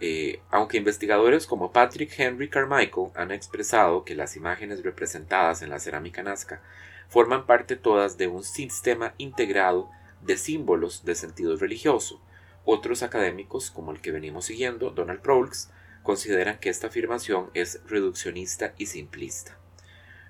Eh, 0.00 0.40
aunque 0.50 0.76
investigadores 0.76 1.46
como 1.46 1.72
Patrick 1.72 2.12
Henry 2.18 2.48
Carmichael 2.48 3.10
han 3.16 3.32
expresado 3.32 4.04
que 4.04 4.14
las 4.14 4.36
imágenes 4.36 4.84
representadas 4.84 5.62
en 5.62 5.70
la 5.70 5.80
cerámica 5.80 6.22
nazca 6.22 6.62
forman 7.08 7.46
parte 7.46 7.74
todas 7.74 8.16
de 8.16 8.28
un 8.28 8.44
sistema 8.44 9.14
integrado 9.18 9.90
de 10.22 10.36
símbolos 10.36 11.04
de 11.04 11.14
sentido 11.14 11.56
religioso, 11.56 12.20
otros 12.64 13.02
académicos, 13.02 13.70
como 13.70 13.92
el 13.92 14.00
que 14.00 14.12
venimos 14.12 14.44
siguiendo, 14.44 14.90
Donald 14.90 15.20
Prowlux, 15.20 15.70
consideran 16.02 16.58
que 16.58 16.68
esta 16.68 16.88
afirmación 16.88 17.50
es 17.54 17.80
reduccionista 17.86 18.74
y 18.78 18.86
simplista. 18.86 19.58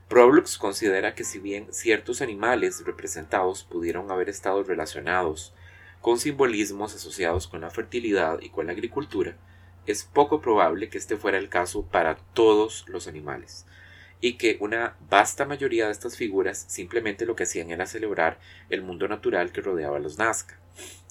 Prowlux 0.08 0.56
considera 0.56 1.14
que 1.14 1.24
si 1.24 1.38
bien 1.38 1.66
ciertos 1.72 2.22
animales 2.22 2.84
representados 2.86 3.64
pudieron 3.64 4.10
haber 4.10 4.28
estado 4.28 4.62
relacionados 4.62 5.52
con 6.00 6.18
simbolismos 6.18 6.94
asociados 6.94 7.48
con 7.48 7.60
la 7.60 7.70
fertilidad 7.70 8.40
y 8.40 8.48
con 8.50 8.66
la 8.66 8.72
agricultura, 8.72 9.36
es 9.92 10.04
poco 10.04 10.40
probable 10.40 10.88
que 10.88 10.98
este 10.98 11.16
fuera 11.16 11.38
el 11.38 11.48
caso 11.48 11.84
para 11.86 12.16
todos 12.34 12.84
los 12.88 13.08
animales, 13.08 13.66
y 14.20 14.34
que 14.34 14.58
una 14.60 14.96
vasta 15.08 15.44
mayoría 15.44 15.86
de 15.86 15.92
estas 15.92 16.16
figuras 16.16 16.64
simplemente 16.68 17.26
lo 17.26 17.36
que 17.36 17.44
hacían 17.44 17.70
era 17.70 17.86
celebrar 17.86 18.38
el 18.68 18.82
mundo 18.82 19.08
natural 19.08 19.52
que 19.52 19.60
rodeaba 19.60 19.96
a 19.96 20.00
los 20.00 20.18
Nazca. 20.18 20.58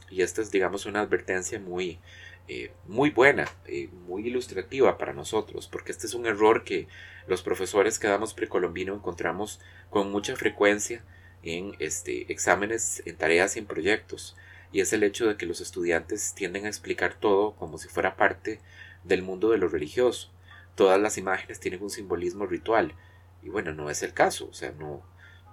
Y 0.10 0.22
esta 0.22 0.42
es, 0.42 0.52
digamos, 0.52 0.86
una 0.86 1.02
advertencia 1.02 1.60
muy, 1.60 2.00
eh, 2.48 2.72
muy 2.86 3.10
buena, 3.10 3.48
eh, 3.66 3.90
muy 4.08 4.28
ilustrativa 4.28 4.98
para 4.98 5.14
nosotros, 5.14 5.68
porque 5.68 5.92
este 5.92 6.08
es 6.08 6.14
un 6.14 6.26
error 6.26 6.64
que 6.64 6.88
los 7.28 7.42
profesores 7.42 8.00
que 8.00 8.08
damos 8.08 8.34
precolombino 8.34 8.94
encontramos 8.94 9.60
con 9.90 10.12
mucha 10.12 10.36
frecuencia 10.36 11.04
en 11.44 11.76
este, 11.80 12.32
exámenes, 12.32 13.04
en 13.06 13.16
tareas 13.16 13.56
y 13.56 13.60
en 13.60 13.66
proyectos, 13.66 14.36
y 14.72 14.82
es 14.82 14.94
el 14.94 15.04
hecho 15.04 15.28
de 15.28 15.38
que 15.38 15.46
los 15.46 15.62
estudiantes 15.62 16.34
tienden 16.36 16.66
a 16.66 16.70
explicar 16.70 17.16
todo 17.16 17.56
como 17.56 17.78
si 17.78 17.88
fuera 17.88 18.16
parte 18.16 18.60
del 19.04 19.24
mundo 19.24 19.50
de 19.50 19.58
lo 19.58 19.68
religioso. 19.68 20.32
Todas 20.76 21.00
las 21.00 21.18
imágenes 21.18 21.60
tienen 21.60 21.82
un 21.82 21.90
simbolismo 21.90 22.46
ritual, 22.46 22.94
y 23.42 23.50
bueno, 23.50 23.74
no 23.74 23.90
es 23.90 24.04
el 24.04 24.14
caso, 24.14 24.48
o 24.50 24.54
sea, 24.54 24.72
no, 24.72 25.02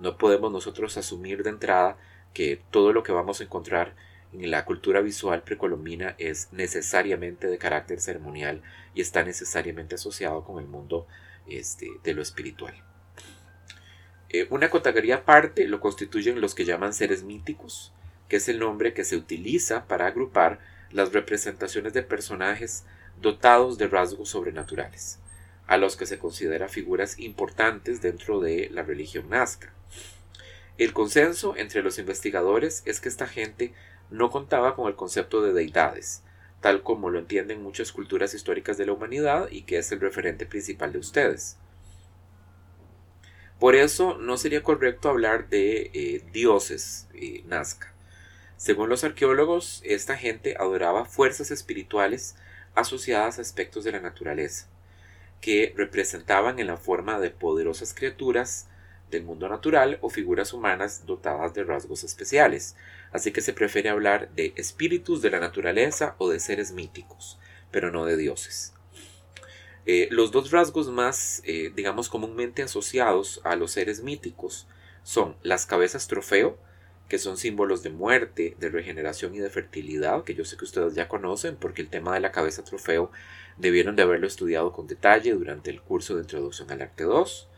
no 0.01 0.19
podemos 0.19 0.51
nosotros 0.53 0.97
asumir 0.97 1.43
de 1.43 1.51
entrada 1.51 1.97
que 2.33 2.61
todo 2.71 2.93
lo 2.93 3.03
que 3.03 3.13
vamos 3.13 3.41
a 3.41 3.45
encontrar 3.45 3.95
la 4.33 4.65
cultura 4.65 5.01
visual 5.01 5.43
precolombina 5.43 6.17
es 6.19 6.53
necesariamente 6.53 7.47
de 7.47 7.59
carácter 7.59 8.01
ceremonial 8.01 8.63
y 8.95 9.01
está 9.01 9.23
necesariamente 9.23 9.95
asociado 9.95 10.45
con 10.45 10.59
el 10.59 10.67
mundo 10.67 11.07
este, 11.47 11.89
de 12.03 12.15
lo 12.15 12.23
espiritual. 12.23 12.75
Eh, 14.31 14.49
una 14.51 14.69
categoría 14.69 15.17
aparte 15.17 15.69
lo 15.69 15.81
constituyen 15.81 16.41
los 16.41 16.57
que 16.57 16.65
llaman 16.65 16.93
seres 16.93 17.23
míticos, 17.23 17.94
que 18.29 18.37
es 18.37 18.49
el 18.49 18.59
nombre 18.59 18.95
que 18.95 19.05
se 19.05 19.17
utiliza 19.17 19.87
para 19.87 20.07
agrupar 20.07 20.61
las 20.91 21.13
representaciones 21.13 21.93
de 21.93 22.03
personajes 22.03 22.85
dotados 23.21 23.79
de 23.79 23.89
rasgos 23.89 24.31
sobrenaturales, 24.31 25.19
a 25.67 25.77
los 25.77 25.97
que 25.97 26.07
se 26.07 26.19
considera 26.19 26.69
figuras 26.69 27.19
importantes 27.19 28.01
dentro 28.01 28.41
de 28.41 28.69
la 28.71 28.83
religión 28.83 29.29
nazca. 29.31 29.73
El 30.77 30.93
consenso 30.93 31.57
entre 31.57 31.83
los 31.83 31.99
investigadores 31.99 32.83
es 32.85 33.01
que 33.01 33.09
esta 33.09 33.27
gente 33.27 33.73
no 34.11 34.31
contaba 34.31 34.75
con 34.75 34.89
el 34.89 34.97
concepto 34.97 35.41
de 35.43 35.53
deidades, 35.53 36.23
tal 36.61 36.83
como 36.83 37.11
lo 37.11 37.19
entienden 37.19 37.63
muchas 37.63 37.93
culturas 37.93 38.35
históricas 38.35 38.77
de 38.77 38.87
la 38.87 38.93
humanidad 38.93 39.49
y 39.51 39.63
que 39.63 39.79
es 39.79 39.93
el 39.93 40.01
referente 40.01 40.47
principal 40.47 40.93
de 40.93 40.99
ustedes. 40.99 41.59
Por 43.61 43.77
eso 43.77 44.19
no 44.19 44.37
sería 44.37 44.63
correcto 44.63 45.09
hablar 45.09 45.49
de 45.49 45.91
eh, 45.95 46.25
dioses 46.33 47.09
eh, 47.15 47.43
Nazca. 47.47 47.94
Según 48.57 48.89
los 48.89 49.05
arqueólogos, 49.05 49.83
esta 49.85 50.17
gente 50.17 50.57
adoraba 50.59 51.05
fuerzas 51.05 51.51
espirituales 51.51 52.37
asociadas 52.75 53.39
a 53.39 53.43
aspectos 53.43 53.85
de 53.85 53.93
la 53.93 54.01
naturaleza, 54.01 54.69
que 55.41 55.75
representaban 55.77 56.59
en 56.59 56.69
la 56.69 56.77
forma 56.77 57.19
de 57.19 57.31
poderosas 57.31 57.95
criaturas 57.95 58.69
del 59.11 59.25
mundo 59.25 59.49
natural 59.49 59.99
o 60.01 60.11
figuras 60.11 60.53
humanas 60.53 61.07
dotadas 61.07 61.55
de 61.55 61.65
rasgos 61.65 62.05
especiales, 62.05 62.77
así 63.13 63.33
que 63.33 63.41
se 63.41 63.53
prefiere 63.53 63.91
hablar 63.91 64.31
de 64.35 64.53
espíritus 64.57 65.23
de 65.23 65.31
la 65.31 65.41
naturaleza 65.41 66.15
o 66.19 66.31
de 66.31 66.41
seres 66.41 66.73
míticos, 66.73 67.39
pero 67.71 67.91
no 67.91 68.05
de 68.05 68.17
dioses. 68.17 68.73
Eh, 69.87 70.09
los 70.11 70.33
dos 70.33 70.51
rasgos 70.51 70.89
más, 70.89 71.43
eh, 71.45 71.71
digamos, 71.75 72.09
comúnmente 72.09 72.63
asociados 72.63 73.41
a 73.45 73.55
los 73.55 73.73
seres 73.73 74.03
míticos 74.03 74.67
son 75.03 75.37
las 75.43 75.67
cabezas 75.67 76.09
trofeo, 76.09 76.59
que 77.15 77.19
son 77.19 77.37
símbolos 77.37 77.85
de 77.85 77.91
muerte, 77.91 78.57
de 78.59 78.71
regeneración 78.71 79.37
y 79.37 79.39
de 79.39 79.49
fertilidad, 79.49 80.25
que 80.25 80.35
yo 80.35 80.45
sé 80.45 80.57
que 80.57 80.65
ustedes 80.65 80.97
ya 80.97 81.07
conocen, 81.07 81.55
porque 81.55 81.81
el 81.81 81.89
tema 81.89 82.13
de 82.13 82.19
la 82.19 82.33
cabeza 82.33 82.65
trofeo 82.65 83.13
debieron 83.57 83.95
de 83.95 84.03
haberlo 84.03 84.27
estudiado 84.27 84.73
con 84.73 84.89
detalle 84.89 85.33
durante 85.33 85.71
el 85.71 85.81
curso 85.81 86.17
de 86.17 86.23
introducción 86.23 86.73
al 86.73 86.83
arte 86.83 87.05
2, 87.05 87.49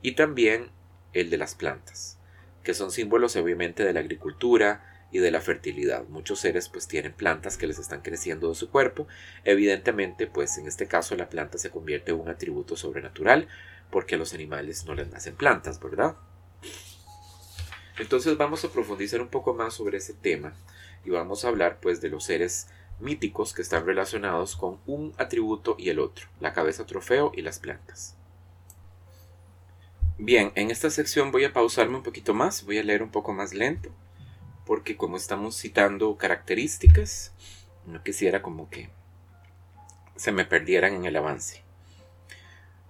y 0.00 0.12
también 0.12 0.70
el 1.12 1.28
de 1.28 1.36
las 1.36 1.54
plantas, 1.54 2.16
que 2.62 2.72
son 2.72 2.90
símbolos 2.90 3.36
obviamente 3.36 3.84
de 3.84 3.92
la 3.92 4.00
agricultura 4.00 5.06
y 5.10 5.18
de 5.18 5.30
la 5.30 5.42
fertilidad. 5.42 6.08
Muchos 6.08 6.40
seres 6.40 6.70
pues 6.70 6.88
tienen 6.88 7.12
plantas 7.12 7.58
que 7.58 7.66
les 7.66 7.78
están 7.78 8.00
creciendo 8.00 8.48
de 8.48 8.54
su 8.54 8.70
cuerpo. 8.70 9.08
Evidentemente 9.44 10.26
pues 10.26 10.56
en 10.56 10.66
este 10.66 10.86
caso 10.86 11.16
la 11.16 11.28
planta 11.28 11.58
se 11.58 11.68
convierte 11.68 12.12
en 12.12 12.20
un 12.20 12.30
atributo 12.30 12.76
sobrenatural 12.76 13.46
porque 13.90 14.16
los 14.16 14.32
animales 14.32 14.86
no 14.86 14.94
les 14.94 15.10
nacen 15.10 15.36
plantas, 15.36 15.78
¿verdad? 15.80 16.16
Entonces 17.98 18.36
vamos 18.36 18.64
a 18.64 18.70
profundizar 18.70 19.20
un 19.20 19.28
poco 19.28 19.54
más 19.54 19.74
sobre 19.74 19.98
ese 19.98 20.14
tema 20.14 20.54
y 21.04 21.10
vamos 21.10 21.44
a 21.44 21.48
hablar 21.48 21.78
pues 21.80 22.00
de 22.00 22.08
los 22.08 22.24
seres 22.24 22.68
míticos 23.00 23.52
que 23.52 23.62
están 23.62 23.84
relacionados 23.84 24.56
con 24.56 24.78
un 24.86 25.12
atributo 25.18 25.76
y 25.78 25.90
el 25.90 25.98
otro, 25.98 26.26
la 26.40 26.52
cabeza 26.52 26.86
trofeo 26.86 27.32
y 27.34 27.42
las 27.42 27.58
plantas. 27.58 28.16
Bien, 30.18 30.52
en 30.54 30.70
esta 30.70 30.88
sección 30.88 31.32
voy 31.32 31.44
a 31.44 31.52
pausarme 31.52 31.96
un 31.96 32.02
poquito 32.02 32.32
más, 32.32 32.64
voy 32.64 32.78
a 32.78 32.84
leer 32.84 33.02
un 33.02 33.10
poco 33.10 33.32
más 33.32 33.54
lento, 33.54 33.90
porque 34.64 34.96
como 34.96 35.16
estamos 35.16 35.56
citando 35.56 36.16
características, 36.16 37.32
no 37.86 38.02
quisiera 38.02 38.40
como 38.40 38.70
que 38.70 38.90
se 40.14 40.30
me 40.30 40.44
perdieran 40.44 40.94
en 40.94 41.04
el 41.06 41.16
avance. 41.16 41.62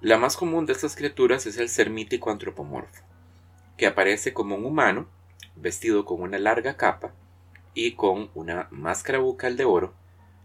La 0.01 0.19
más 0.19 0.37
común 0.37 0.67
de 0.67 0.75
estas 0.75 0.95
criaturas 0.95 1.47
es 1.47 1.57
el 1.57 1.69
ser 1.69 1.89
mítico 1.89 2.31
antropomorfo, 2.31 3.03
que 3.83 3.89
aparece 3.89 4.33
como 4.33 4.55
un 4.55 4.65
humano, 4.65 5.09
vestido 5.57 6.05
con 6.05 6.23
una 6.23 6.39
larga 6.39 6.77
capa, 6.77 7.13
y 7.75 7.97
con 7.97 8.31
una 8.33 8.69
máscara 8.71 9.19
bucal 9.19 9.57
de 9.57 9.65
oro 9.65 9.93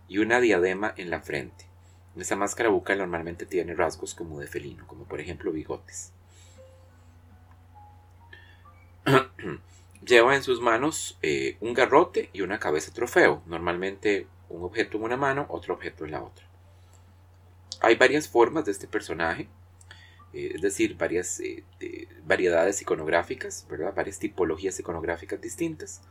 y 0.07 0.17
una 0.17 0.39
diadema 0.39 0.91
en 0.97 1.11
la 1.11 1.21
frente. 1.21 1.67
Esa 2.17 2.35
máscara 2.35 2.69
bucal 2.69 2.97
normalmente 2.97 3.45
tiene 3.45 3.75
rasgos 3.75 4.15
como 4.15 4.39
de 4.39 4.47
felino, 4.47 4.87
como 4.87 5.03
por 5.03 5.21
ejemplo 5.21 5.51
bigotes. 5.51 6.13
Lleva 10.03 10.35
en 10.35 10.41
sus 10.41 10.59
manos 10.59 11.19
eh, 11.21 11.57
un 11.59 11.75
garrote 11.75 12.31
y 12.33 12.41
una 12.41 12.57
cabeza 12.57 12.91
trofeo, 12.91 13.43
normalmente 13.45 14.25
un 14.49 14.63
objeto 14.63 14.97
en 14.97 15.03
una 15.03 15.15
mano, 15.15 15.45
otro 15.49 15.75
objeto 15.75 16.05
en 16.05 16.11
la 16.11 16.23
otra. 16.23 16.47
Hay 17.81 17.97
varias 17.97 18.27
formas 18.27 18.65
de 18.65 18.71
este 18.71 18.87
personaje, 18.87 19.47
eh, 20.37 20.51
es 20.55 20.61
decir, 20.61 20.97
varias 20.97 21.39
eh, 21.39 21.63
variedades 22.25 22.81
iconográficas, 22.81 23.65
¿verdad? 23.69 23.93
varias 23.95 24.19
tipologías 24.19 24.79
iconográficas 24.79 25.41
distintas 25.41 26.01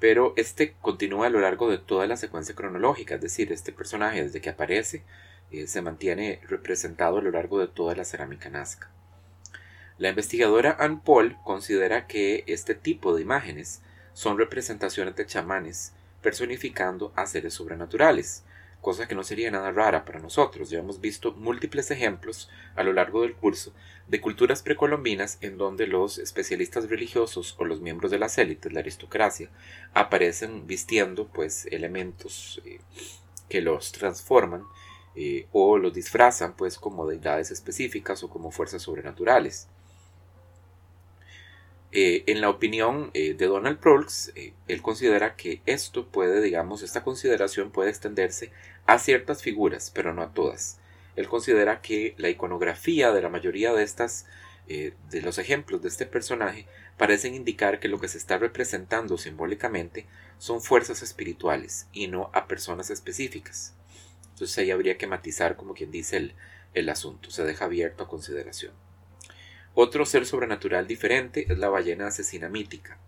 pero 0.00 0.32
este 0.36 0.74
continúa 0.80 1.26
a 1.26 1.30
lo 1.30 1.40
largo 1.40 1.70
de 1.70 1.78
toda 1.78 2.06
la 2.06 2.16
secuencia 2.16 2.54
cronológica, 2.54 3.16
es 3.16 3.20
decir, 3.20 3.52
este 3.52 3.70
personaje 3.70 4.24
desde 4.24 4.40
que 4.40 4.48
aparece 4.48 5.04
eh, 5.52 5.66
se 5.66 5.82
mantiene 5.82 6.40
representado 6.48 7.18
a 7.18 7.22
lo 7.22 7.30
largo 7.30 7.60
de 7.60 7.68
toda 7.68 7.94
la 7.94 8.04
cerámica 8.04 8.48
nazca. 8.48 8.90
La 9.98 10.08
investigadora 10.08 10.76
Anne 10.80 11.02
Paul 11.04 11.36
considera 11.44 12.06
que 12.06 12.44
este 12.46 12.74
tipo 12.74 13.14
de 13.14 13.22
imágenes 13.22 13.82
son 14.14 14.38
representaciones 14.38 15.14
de 15.16 15.26
chamanes 15.26 15.92
personificando 16.22 17.12
a 17.14 17.26
seres 17.26 17.52
sobrenaturales, 17.54 18.42
cosa 18.80 19.06
que 19.06 19.14
no 19.14 19.22
sería 19.22 19.50
nada 19.50 19.70
rara 19.72 20.04
para 20.04 20.20
nosotros. 20.20 20.70
Ya 20.70 20.78
hemos 20.78 21.00
visto 21.00 21.32
múltiples 21.32 21.90
ejemplos 21.90 22.48
a 22.76 22.82
lo 22.82 22.92
largo 22.92 23.22
del 23.22 23.34
curso 23.34 23.72
de 24.08 24.20
culturas 24.20 24.62
precolombinas 24.62 25.38
en 25.40 25.56
donde 25.56 25.86
los 25.86 26.18
especialistas 26.18 26.88
religiosos 26.90 27.54
o 27.58 27.64
los 27.64 27.80
miembros 27.80 28.10
de 28.10 28.18
las 28.18 28.38
élites, 28.38 28.72
la 28.72 28.80
aristocracia, 28.80 29.50
aparecen 29.94 30.66
vistiendo 30.66 31.28
pues 31.28 31.66
elementos 31.66 32.60
eh, 32.64 32.80
que 33.48 33.60
los 33.60 33.92
transforman 33.92 34.64
eh, 35.14 35.46
o 35.52 35.78
los 35.78 35.92
disfrazan 35.92 36.56
pues 36.56 36.78
como 36.78 37.06
deidades 37.06 37.50
específicas 37.50 38.22
o 38.22 38.30
como 38.30 38.50
fuerzas 38.50 38.82
sobrenaturales. 38.82 39.68
Eh, 41.92 42.22
en 42.26 42.40
la 42.40 42.50
opinión 42.50 43.10
de 43.12 43.34
Donald 43.34 43.78
Prolx, 43.78 44.32
él 44.68 44.82
considera 44.82 45.34
que 45.34 45.60
esto 45.66 46.06
puede, 46.06 46.40
digamos, 46.40 46.82
esta 46.82 47.02
consideración 47.02 47.70
puede 47.70 47.90
extenderse 47.90 48.52
a 48.86 48.98
ciertas 48.98 49.42
figuras, 49.42 49.90
pero 49.92 50.14
no 50.14 50.22
a 50.22 50.32
todas. 50.32 50.78
Él 51.16 51.28
considera 51.28 51.80
que 51.80 52.14
la 52.16 52.28
iconografía 52.28 53.12
de 53.12 53.22
la 53.22 53.28
mayoría 53.28 53.72
de 53.72 53.82
estas 53.82 54.26
eh, 54.72 54.94
de 55.10 55.20
los 55.20 55.38
ejemplos 55.38 55.82
de 55.82 55.88
este 55.88 56.06
personaje 56.06 56.64
parecen 56.96 57.34
indicar 57.34 57.80
que 57.80 57.88
lo 57.88 57.98
que 57.98 58.06
se 58.06 58.18
está 58.18 58.38
representando 58.38 59.18
simbólicamente 59.18 60.06
son 60.38 60.62
fuerzas 60.62 61.02
espirituales 61.02 61.88
y 61.92 62.06
no 62.06 62.30
a 62.32 62.46
personas 62.46 62.88
específicas. 62.90 63.74
Entonces 64.32 64.56
ahí 64.58 64.70
habría 64.70 64.96
que 64.96 65.08
matizar, 65.08 65.56
como 65.56 65.74
quien 65.74 65.90
dice, 65.90 66.18
el, 66.18 66.34
el 66.72 66.88
asunto, 66.88 67.32
se 67.32 67.42
deja 67.42 67.64
abierto 67.64 68.04
a 68.04 68.08
consideración. 68.08 68.72
Otro 69.74 70.04
ser 70.04 70.26
sobrenatural 70.26 70.86
diferente 70.86 71.46
es 71.48 71.58
la 71.58 71.68
ballena 71.68 72.08
asesina 72.08 72.48
mítica. 72.48 72.98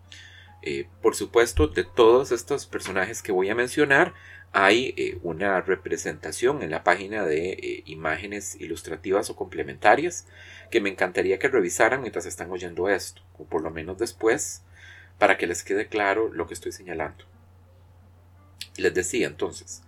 Eh, 0.61 0.87
por 1.01 1.15
supuesto, 1.15 1.67
de 1.67 1.83
todos 1.83 2.31
estos 2.31 2.65
personajes 2.65 3.21
que 3.21 3.33
voy 3.33 3.49
a 3.49 3.55
mencionar, 3.55 4.13
hay 4.53 4.93
eh, 4.97 5.17
una 5.23 5.59
representación 5.61 6.61
en 6.61 6.71
la 6.71 6.83
página 6.83 7.25
de 7.25 7.49
eh, 7.49 7.83
imágenes 7.85 8.55
ilustrativas 8.61 9.29
o 9.29 9.35
complementarias 9.35 10.25
que 10.71 10.79
me 10.79 10.89
encantaría 10.89 11.39
que 11.39 11.49
revisaran 11.49 12.01
mientras 12.01 12.25
están 12.25 12.49
oyendo 12.51 12.87
esto, 12.87 13.23
o 13.37 13.45
por 13.45 13.61
lo 13.61 13.71
menos 13.71 13.97
después, 13.97 14.63
para 15.17 15.37
que 15.37 15.47
les 15.47 15.63
quede 15.63 15.87
claro 15.87 16.31
lo 16.31 16.47
que 16.47 16.53
estoy 16.53 16.71
señalando. 16.71 17.25
Les 18.77 18.93
decía 18.93 19.27
entonces, 19.27 19.83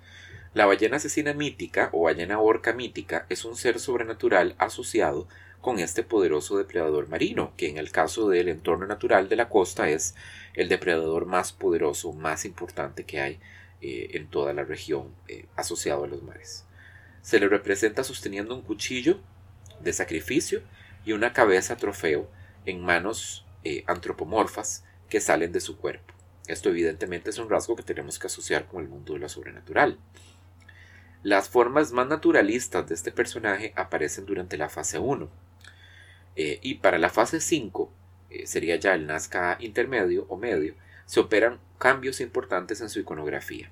la 0.53 0.65
ballena 0.65 0.97
asesina 0.97 1.33
mítica 1.33 1.89
o 1.93 2.03
ballena 2.03 2.39
orca 2.39 2.73
mítica 2.73 3.25
es 3.29 3.45
un 3.45 3.55
ser 3.55 3.79
sobrenatural 3.79 4.55
asociado 4.57 5.27
con 5.65 5.79
este 5.79 6.03
poderoso 6.03 6.59
depredador 6.59 7.09
marino, 7.09 7.51
que 7.57 7.67
en 7.67 7.79
el 7.79 7.91
caso 7.91 8.29
del 8.29 8.49
entorno 8.49 8.85
natural 8.85 9.29
de 9.29 9.35
la 9.35 9.49
costa 9.49 9.89
es 9.89 10.13
el 10.53 10.69
depredador 10.69 11.25
más 11.25 11.53
poderoso, 11.53 12.13
más 12.13 12.45
importante 12.45 13.03
que 13.03 13.19
hay 13.19 13.39
eh, 13.81 14.11
en 14.13 14.27
toda 14.27 14.53
la 14.53 14.63
región 14.63 15.15
eh, 15.27 15.47
asociado 15.55 16.03
a 16.03 16.07
los 16.07 16.21
mares. 16.21 16.65
Se 17.23 17.39
le 17.39 17.49
representa 17.49 18.03
sosteniendo 18.03 18.53
un 18.53 18.61
cuchillo 18.61 19.19
de 19.79 19.91
sacrificio 19.91 20.61
y 21.03 21.13
una 21.13 21.33
cabeza 21.33 21.77
trofeo 21.77 22.29
en 22.67 22.81
manos 22.81 23.47
eh, 23.63 23.83
antropomorfas 23.87 24.85
que 25.09 25.19
salen 25.19 25.51
de 25.51 25.61
su 25.61 25.77
cuerpo. 25.77 26.13
Esto 26.45 26.69
evidentemente 26.69 27.31
es 27.31 27.39
un 27.39 27.49
rasgo 27.49 27.75
que 27.75 27.81
tenemos 27.81 28.19
que 28.19 28.27
asociar 28.27 28.67
con 28.67 28.83
el 28.83 28.87
mundo 28.87 29.13
de 29.13 29.19
lo 29.19 29.29
sobrenatural. 29.29 29.97
Las 31.23 31.49
formas 31.49 31.91
más 31.91 32.07
naturalistas 32.07 32.87
de 32.87 32.93
este 32.93 33.11
personaje 33.11 33.73
aparecen 33.75 34.27
durante 34.27 34.59
la 34.59 34.69
fase 34.69 34.99
1, 34.99 35.27
eh, 36.35 36.59
y 36.61 36.75
para 36.75 36.97
la 36.97 37.09
fase 37.09 37.39
5, 37.39 37.91
eh, 38.29 38.47
sería 38.47 38.75
ya 38.75 38.93
el 38.93 39.07
Nazca 39.07 39.57
intermedio 39.59 40.25
o 40.27 40.37
medio, 40.37 40.75
se 41.05 41.19
operan 41.19 41.59
cambios 41.77 42.19
importantes 42.19 42.81
en 42.81 42.89
su 42.89 42.99
iconografía. 42.99 43.71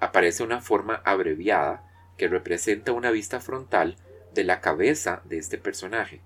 Aparece 0.00 0.42
una 0.42 0.60
forma 0.60 1.02
abreviada 1.04 1.84
que 2.16 2.28
representa 2.28 2.92
una 2.92 3.10
vista 3.10 3.40
frontal 3.40 3.96
de 4.34 4.44
la 4.44 4.60
cabeza 4.60 5.22
de 5.24 5.38
este 5.38 5.58
personaje, 5.58 6.20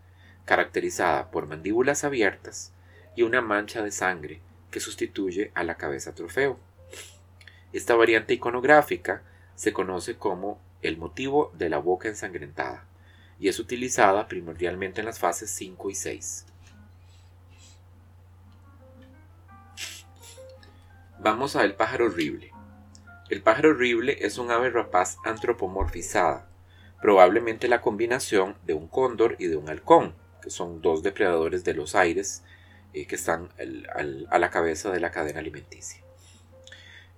caracterizada 0.44 1.30
por 1.30 1.46
mandíbulas 1.46 2.04
abiertas 2.04 2.72
y 3.14 3.22
una 3.22 3.40
mancha 3.40 3.82
de 3.82 3.90
sangre 3.90 4.40
que 4.70 4.80
sustituye 4.80 5.50
a 5.54 5.64
la 5.64 5.76
cabeza 5.76 6.14
trofeo. 6.14 6.58
Esta 7.72 7.94
variante 7.94 8.34
iconográfica 8.34 9.22
se 9.54 9.72
conoce 9.72 10.16
como 10.16 10.60
el 10.80 10.96
motivo 10.96 11.52
de 11.56 11.68
la 11.68 11.78
boca 11.78 12.08
ensangrentada 12.08 12.86
y 13.42 13.48
es 13.48 13.58
utilizada 13.58 14.28
primordialmente 14.28 15.00
en 15.00 15.06
las 15.06 15.18
fases 15.18 15.50
5 15.50 15.90
y 15.90 15.96
6. 15.96 16.46
Vamos 21.18 21.56
a 21.56 21.64
el 21.64 21.74
pájaro 21.74 22.06
horrible. 22.06 22.52
El 23.30 23.42
pájaro 23.42 23.70
horrible 23.70 24.16
es 24.20 24.38
un 24.38 24.52
ave 24.52 24.70
rapaz 24.70 25.16
antropomorfizada, 25.24 26.48
probablemente 27.00 27.66
la 27.66 27.80
combinación 27.80 28.56
de 28.64 28.74
un 28.74 28.86
cóndor 28.86 29.34
y 29.40 29.48
de 29.48 29.56
un 29.56 29.68
halcón, 29.68 30.14
que 30.40 30.50
son 30.50 30.80
dos 30.80 31.02
depredadores 31.02 31.64
de 31.64 31.74
los 31.74 31.96
aires 31.96 32.44
eh, 32.92 33.08
que 33.08 33.16
están 33.16 33.48
a 34.30 34.38
la 34.38 34.50
cabeza 34.50 34.92
de 34.92 35.00
la 35.00 35.10
cadena 35.10 35.40
alimenticia. 35.40 36.00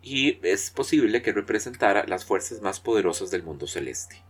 Y 0.01 0.39
es 0.43 0.71
posible 0.71 1.21
que 1.21 1.33
representara 1.35 2.07
las 2.07 2.25
fuerzas 2.25 2.63
más 2.63 2.81
poderosas 2.81 3.31
del 3.31 3.43
mundo 3.43 3.67
celeste. 3.67 4.25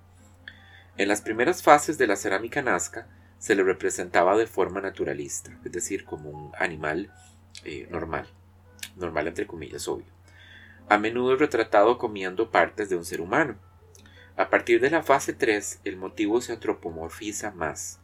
En 0.97 1.09
las 1.09 1.23
primeras 1.23 1.65
fases 1.65 1.99
de 1.99 2.07
la 2.07 2.15
cerámica 2.15 2.63
nazca 2.63 3.09
se 3.39 3.57
le 3.57 3.65
representaba 3.65 4.37
de 4.37 4.47
forma 4.47 4.81
naturalista, 4.81 5.59
es 5.65 5.73
decir, 5.73 6.05
como 6.05 6.31
un 6.31 6.53
animal 6.57 7.13
eh, 7.65 7.89
normal, 7.91 8.29
normal 8.95 9.27
entre 9.27 9.49
comillas, 9.49 9.89
obvio. 9.89 10.07
A 10.89 10.97
menudo 10.99 11.35
retratado 11.35 11.99
comiendo 11.99 12.53
partes 12.53 12.91
de 12.91 12.97
un 12.97 13.05
ser 13.05 13.21
humano. 13.21 13.57
A 14.37 14.51
partir 14.51 14.81
de 14.81 14.91
la 14.91 15.03
fase 15.03 15.33
3, 15.33 15.81
el 15.83 15.97
motivo 15.97 16.41
se 16.41 16.53
antropomorfiza 16.53 17.51
más, 17.51 17.99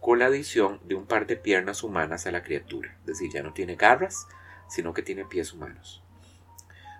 con 0.00 0.18
la 0.18 0.26
adición 0.26 0.80
de 0.82 0.96
un 0.96 1.06
par 1.06 1.28
de 1.28 1.36
piernas 1.36 1.84
humanas 1.84 2.26
a 2.26 2.32
la 2.32 2.42
criatura, 2.42 2.96
es 3.02 3.06
decir, 3.06 3.30
ya 3.32 3.44
no 3.44 3.52
tiene 3.52 3.76
garras, 3.76 4.26
sino 4.68 4.92
que 4.92 5.02
tiene 5.02 5.24
pies 5.24 5.52
humanos. 5.52 6.02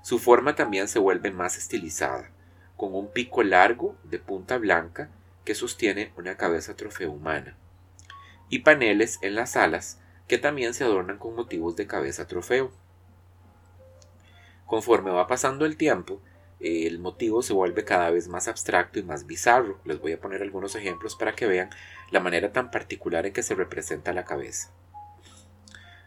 Su 0.04 0.20
forma 0.20 0.54
también 0.54 0.86
se 0.86 1.00
vuelve 1.00 1.32
más 1.32 1.58
estilizada, 1.58 2.30
con 2.76 2.94
un 2.94 3.10
pico 3.10 3.42
largo 3.42 3.96
de 4.04 4.20
punta 4.20 4.56
blanca 4.58 5.10
que 5.44 5.54
sostiene 5.54 6.12
una 6.16 6.36
cabeza 6.36 6.76
trofeo 6.76 7.10
humana, 7.10 7.56
y 8.48 8.60
paneles 8.60 9.18
en 9.22 9.34
las 9.34 9.56
alas 9.56 10.00
que 10.28 10.38
también 10.38 10.74
se 10.74 10.84
adornan 10.84 11.18
con 11.18 11.34
motivos 11.34 11.76
de 11.76 11.86
cabeza 11.86 12.26
trofeo. 12.26 12.72
Conforme 14.66 15.10
va 15.10 15.26
pasando 15.26 15.66
el 15.66 15.76
tiempo, 15.76 16.22
el 16.60 16.98
motivo 17.00 17.42
se 17.42 17.52
vuelve 17.52 17.84
cada 17.84 18.10
vez 18.10 18.28
más 18.28 18.46
abstracto 18.46 18.98
y 18.98 19.02
más 19.02 19.26
bizarro. 19.26 19.80
Les 19.84 20.00
voy 20.00 20.12
a 20.12 20.20
poner 20.20 20.42
algunos 20.42 20.74
ejemplos 20.76 21.16
para 21.16 21.34
que 21.34 21.46
vean 21.46 21.70
la 22.10 22.20
manera 22.20 22.52
tan 22.52 22.70
particular 22.70 23.26
en 23.26 23.32
que 23.32 23.42
se 23.42 23.54
representa 23.54 24.12
la 24.12 24.24
cabeza. 24.24 24.70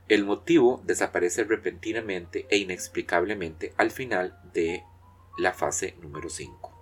El 0.08 0.24
motivo 0.24 0.82
desaparece 0.86 1.43
repentinamente 1.43 2.45
e 2.50 2.58
inexplicablemente 2.58 3.74
al 3.76 3.91
final 3.91 4.39
de 4.54 4.84
la 5.38 5.52
fase 5.52 5.95
número 6.00 6.30
5. 6.30 6.74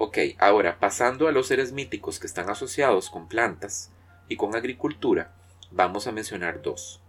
Ok, 0.00 0.16
ahora 0.38 0.78
pasando 0.78 1.26
a 1.26 1.32
los 1.32 1.48
seres 1.48 1.72
míticos 1.72 2.20
que 2.20 2.28
están 2.28 2.48
asociados 2.48 3.10
con 3.10 3.26
plantas 3.26 3.90
y 4.28 4.36
con 4.36 4.54
agricultura, 4.54 5.34
vamos 5.72 6.06
a 6.06 6.12
mencionar 6.12 6.62
dos. 6.62 7.02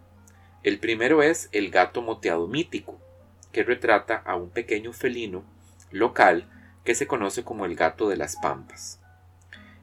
El 0.63 0.79
primero 0.79 1.21
es 1.21 1.49
el 1.51 1.69
gato 1.69 2.01
moteado 2.01 2.47
mítico, 2.47 2.99
que 3.51 3.61
retrata 3.61 4.15
a 4.15 4.35
un 4.35 4.49
pequeño 4.49 4.91
felino 4.91 5.43
local 5.91 6.49
que 6.83 6.95
se 6.95 7.05
conoce 7.05 7.43
como 7.43 7.65
el 7.65 7.75
gato 7.75 8.09
de 8.09 8.17
las 8.17 8.37
pampas. 8.37 8.99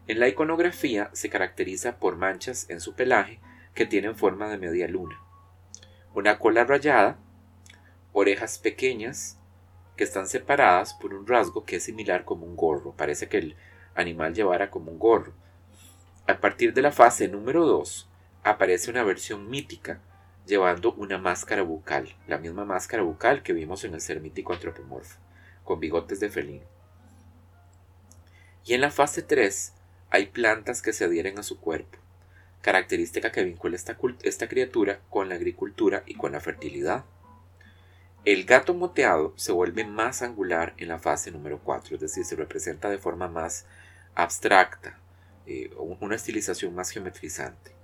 En 0.08 0.18
la 0.18 0.26
iconografía 0.26 1.08
se 1.12 1.30
caracteriza 1.30 2.00
por 2.00 2.16
manchas 2.16 2.68
en 2.70 2.80
su 2.80 2.94
pelaje 2.94 3.38
que 3.74 3.86
tienen 3.86 4.16
forma 4.16 4.48
de 4.48 4.58
media 4.58 4.88
luna. 4.88 5.20
una 6.12 6.40
cola 6.40 6.64
rayada, 6.64 7.18
orejas 8.12 8.58
pequeñas 8.58 9.35
que 9.96 10.04
están 10.04 10.26
separadas 10.26 10.94
por 10.94 11.14
un 11.14 11.26
rasgo 11.26 11.64
que 11.64 11.76
es 11.76 11.84
similar 11.84 12.24
como 12.24 12.46
un 12.46 12.56
gorro. 12.56 12.92
Parece 12.92 13.28
que 13.28 13.38
el 13.38 13.56
animal 13.94 14.34
llevara 14.34 14.70
como 14.70 14.90
un 14.90 14.98
gorro. 14.98 15.32
A 16.26 16.40
partir 16.40 16.74
de 16.74 16.82
la 16.82 16.92
fase 16.92 17.28
número 17.28 17.64
2 17.64 18.08
aparece 18.42 18.90
una 18.90 19.04
versión 19.04 19.48
mítica 19.48 20.00
llevando 20.46 20.92
una 20.94 21.18
máscara 21.18 21.62
bucal, 21.62 22.14
la 22.26 22.38
misma 22.38 22.64
máscara 22.64 23.02
bucal 23.02 23.42
que 23.42 23.52
vimos 23.52 23.84
en 23.84 23.94
el 23.94 24.00
ser 24.00 24.20
mítico 24.20 24.52
antropomorfo, 24.52 25.18
con 25.64 25.80
bigotes 25.80 26.20
de 26.20 26.30
felino. 26.30 26.64
Y 28.64 28.74
en 28.74 28.80
la 28.80 28.90
fase 28.90 29.22
3 29.22 29.72
hay 30.10 30.26
plantas 30.26 30.82
que 30.82 30.92
se 30.92 31.04
adhieren 31.04 31.38
a 31.38 31.42
su 31.42 31.60
cuerpo, 31.60 31.98
característica 32.62 33.32
que 33.32 33.44
vincula 33.44 33.76
esta, 33.76 33.96
esta 34.22 34.48
criatura 34.48 35.00
con 35.10 35.28
la 35.28 35.34
agricultura 35.34 36.02
y 36.06 36.14
con 36.14 36.32
la 36.32 36.40
fertilidad. 36.40 37.04
El 38.26 38.44
gato 38.44 38.74
moteado 38.74 39.32
se 39.36 39.52
vuelve 39.52 39.84
más 39.84 40.20
angular 40.20 40.74
en 40.78 40.88
la 40.88 40.98
fase 40.98 41.30
número 41.30 41.60
4, 41.62 41.94
es 41.94 42.00
decir, 42.00 42.24
se 42.24 42.34
representa 42.34 42.90
de 42.90 42.98
forma 42.98 43.28
más 43.28 43.66
abstracta, 44.16 44.98
eh, 45.46 45.70
una 46.00 46.16
estilización 46.16 46.74
más 46.74 46.90
geometrizante. 46.90 47.76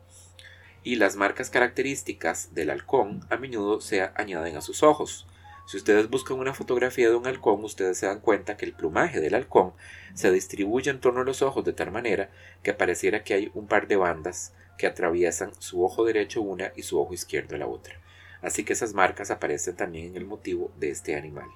Y 0.83 0.97
las 0.97 1.15
marcas 1.15 1.49
características 1.49 2.57
del 2.57 2.71
halcón 2.71 3.25
a 3.31 3.37
menudo 3.37 3.81
se 3.81 4.03
añaden 4.03 4.57
a 4.57 4.63
sus 4.63 4.83
ojos. 4.83 5.29
Si 5.69 5.77
ustedes 5.77 6.11
buscan 6.11 6.41
una 6.41 6.55
fotografía 6.55 7.09
de 7.09 7.15
un 7.15 7.29
halcón, 7.29 7.63
ustedes 7.63 7.99
se 7.99 8.07
dan 8.07 8.19
cuenta 8.19 8.57
que 8.57 8.67
el 8.67 8.73
plumaje 8.73 9.21
del 9.21 9.37
halcón 9.37 9.75
se 10.15 10.33
distribuye 10.33 10.91
en 10.91 10.99
torno 10.99 11.21
a 11.21 11.25
los 11.25 11.43
ojos 11.43 11.65
de 11.65 11.73
tal 11.73 11.93
manera 11.93 12.31
que 12.65 12.75
pareciera 12.75 13.23
que 13.23 13.35
hay 13.35 13.53
un 13.55 13.69
par 13.69 13.87
de 13.87 13.95
bandas 13.95 14.55
que 14.77 14.89
atraviesan 14.89 15.53
su 15.61 15.85
ojo 15.85 16.05
derecho 16.05 16.43
una 16.43 16.73
y 16.75 16.83
su 16.83 17.01
ojo 17.01 17.15
izquierdo 17.15 17.57
la 17.57 17.69
otra. 17.69 18.03
Así 18.43 18.65
que 18.65 18.73
esas 18.73 18.93
marcas 18.93 19.31
aparecen 19.31 19.77
también 19.77 20.07
en 20.07 20.17
el 20.17 20.27
motivo 20.27 20.73
de 20.79 20.91
este 20.91 21.17
animal. 21.17 21.49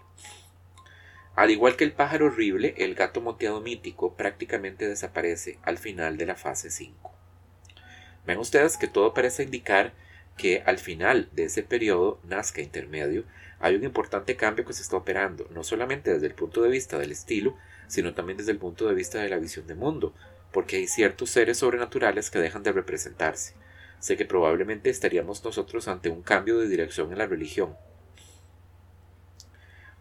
Al 1.34 1.50
igual 1.50 1.76
que 1.76 1.84
el 1.84 1.92
pájaro 1.92 2.26
horrible, 2.26 2.74
el 2.78 2.94
gato 2.94 3.20
moteado 3.20 3.60
mítico 3.60 4.14
prácticamente 4.14 4.88
desaparece 4.88 5.58
al 5.62 5.76
final 5.76 6.16
de 6.16 6.24
la 6.24 6.34
fase 6.34 6.70
5. 6.70 7.12
Ven 8.26 8.38
ustedes 8.38 8.78
que 8.78 8.88
todo 8.88 9.12
parece 9.12 9.42
indicar 9.42 9.92
que 10.38 10.62
al 10.64 10.78
final 10.78 11.28
de 11.32 11.44
ese 11.44 11.62
periodo 11.62 12.20
Nazca 12.24 12.62
intermedio 12.62 13.24
hay 13.58 13.74
un 13.74 13.84
importante 13.84 14.36
cambio 14.36 14.64
que 14.64 14.72
se 14.72 14.82
está 14.82 14.96
operando, 14.96 15.46
no 15.50 15.62
solamente 15.64 16.12
desde 16.12 16.26
el 16.26 16.34
punto 16.34 16.62
de 16.62 16.70
vista 16.70 16.98
del 16.98 17.12
estilo, 17.12 17.56
sino 17.86 18.14
también 18.14 18.38
desde 18.38 18.52
el 18.52 18.58
punto 18.58 18.86
de 18.86 18.94
vista 18.94 19.20
de 19.20 19.28
la 19.28 19.38
visión 19.38 19.66
de 19.66 19.74
mundo, 19.74 20.14
porque 20.52 20.76
hay 20.76 20.86
ciertos 20.86 21.30
seres 21.30 21.58
sobrenaturales 21.58 22.30
que 22.30 22.38
dejan 22.38 22.62
de 22.62 22.72
representarse. 22.72 23.54
Sé 23.98 24.16
que 24.16 24.24
probablemente 24.24 24.90
estaríamos 24.90 25.44
nosotros 25.44 25.88
ante 25.88 26.10
un 26.10 26.22
cambio 26.22 26.58
de 26.58 26.68
dirección 26.68 27.12
en 27.12 27.18
la 27.18 27.26
religión, 27.26 27.76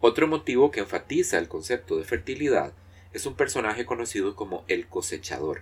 otro 0.08 0.28
motivo 0.28 0.70
que 0.70 0.82
enfatiza 0.82 1.40
el 1.40 1.48
concepto 1.48 1.98
de 1.98 2.04
fertilidad 2.04 2.74
es 3.12 3.26
un 3.26 3.36
personaje 3.36 3.88
conocido 3.88 4.36
como 4.36 4.64
el 4.68 4.88
cosechador, 4.88 5.62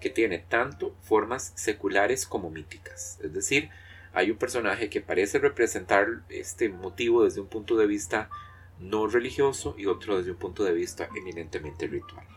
que 0.00 0.10
tiene 0.10 0.38
tanto 0.38 0.94
formas 1.02 1.52
seculares 1.56 2.24
como 2.24 2.50
míticas. 2.50 3.18
Es 3.20 3.32
decir, 3.32 3.70
hay 4.12 4.30
un 4.30 4.36
personaje 4.36 4.90
que 4.90 5.00
parece 5.00 5.40
representar 5.40 6.06
este 6.28 6.68
motivo 6.68 7.24
desde 7.24 7.40
un 7.40 7.48
punto 7.48 7.76
de 7.76 7.88
vista 7.88 8.30
no 8.78 9.08
religioso 9.08 9.74
y 9.76 9.86
otro 9.86 10.18
desde 10.18 10.30
un 10.30 10.38
punto 10.38 10.62
de 10.62 10.72
vista 10.72 11.08
eminentemente 11.16 11.88
ritual. 11.88 12.28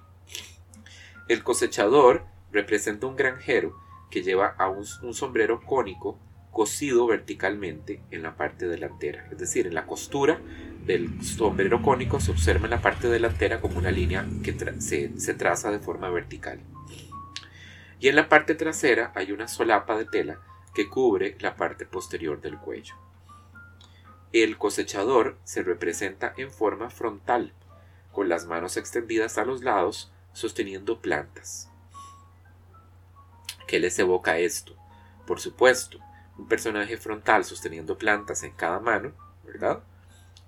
El 1.27 1.43
cosechador 1.43 2.25
representa 2.51 3.05
un 3.05 3.15
granjero 3.15 3.77
que 4.09 4.23
lleva 4.23 4.55
a 4.57 4.69
un, 4.69 4.85
sombrero 4.85 5.61
cónico 5.61 6.19
cosido 6.51 7.05
verticalmente 7.05 8.01
en 8.09 8.23
la 8.23 8.35
parte 8.35 8.67
delantera, 8.67 9.27
es 9.31 9.37
decir, 9.37 9.67
en 9.67 9.75
la 9.75 9.85
costura 9.85 10.39
del 10.85 11.23
sombrero 11.23 11.81
cónico 11.81 12.19
se 12.19 12.31
observa 12.31 12.65
en 12.65 12.71
la 12.71 12.81
parte 12.81 13.09
delantera 13.09 13.61
como 13.61 13.77
una 13.77 13.91
línea 13.91 14.25
que 14.43 14.55
se, 14.79 15.19
se 15.19 15.33
traza 15.33 15.69
de 15.69 15.79
forma 15.79 16.09
vertical. 16.09 16.59
Y 17.99 18.07
en 18.07 18.15
la 18.15 18.29
parte 18.29 18.55
trasera 18.55 19.11
hay 19.15 19.31
una 19.31 19.47
solapa 19.47 19.97
de 19.97 20.05
tela 20.05 20.39
que 20.73 20.89
cubre 20.89 21.35
la 21.39 21.55
parte 21.55 21.85
posterior 21.85 22.39
del 22.41 22.57
cuello. 22.57 22.95
El 24.33 24.57
cosechador 24.57 25.37
se 25.43 25.63
representa 25.63 26.33
en 26.37 26.51
forma 26.51 26.89
frontal, 26.89 27.53
con 28.11 28.29
las 28.29 28.45
manos 28.45 28.77
extendidas 28.77 29.37
a 29.37 29.45
los 29.45 29.63
lados, 29.63 30.11
sosteniendo 30.33 31.01
plantas. 31.01 31.71
¿Qué 33.67 33.79
les 33.79 33.99
evoca 33.99 34.39
esto? 34.39 34.75
Por 35.25 35.41
supuesto, 35.41 35.99
un 36.37 36.47
personaje 36.47 36.97
frontal 36.97 37.43
sosteniendo 37.43 37.97
plantas 37.97 38.43
en 38.43 38.53
cada 38.53 38.79
mano, 38.79 39.11
¿verdad? 39.43 39.83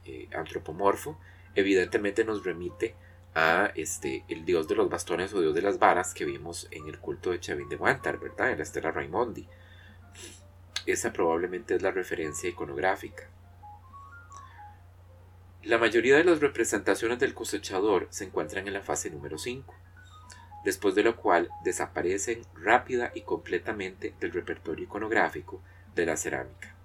Eh, 0.05 0.29
antropomorfo, 0.33 1.19
evidentemente 1.53 2.23
nos 2.23 2.43
remite 2.45 2.95
a 3.35 3.71
este, 3.75 4.23
el 4.29 4.45
dios 4.45 4.67
de 4.67 4.75
los 4.75 4.89
bastones 4.89 5.33
o 5.33 5.41
dios 5.41 5.53
de 5.53 5.61
las 5.61 5.79
varas 5.79 6.13
que 6.13 6.25
vimos 6.25 6.67
en 6.71 6.87
el 6.87 6.99
culto 6.99 7.31
de 7.31 7.39
Chavin 7.39 7.69
de 7.69 7.75
Guantar, 7.75 8.19
¿verdad? 8.19 8.51
En 8.51 8.57
la 8.57 8.63
estela 8.63 8.91
Raimondi. 8.91 9.47
Esa 10.85 11.11
probablemente 11.11 11.75
es 11.75 11.81
la 11.81 11.91
referencia 11.91 12.49
iconográfica. 12.49 13.29
La 15.63 15.77
mayoría 15.77 16.15
de 16.15 16.23
las 16.23 16.39
representaciones 16.39 17.19
del 17.19 17.33
cosechador 17.33 18.07
se 18.09 18.23
encuentran 18.23 18.65
en 18.67 18.73
la 18.73 18.81
fase 18.81 19.09
número 19.09 19.37
5, 19.37 19.75
después 20.63 20.95
de 20.95 21.03
lo 21.03 21.15
cual 21.15 21.49
desaparecen 21.63 22.41
rápida 22.55 23.11
y 23.13 23.21
completamente 23.21 24.13
del 24.19 24.31
repertorio 24.31 24.85
iconográfico 24.85 25.61
de 25.95 26.05
la 26.05 26.17
cerámica. 26.17 26.75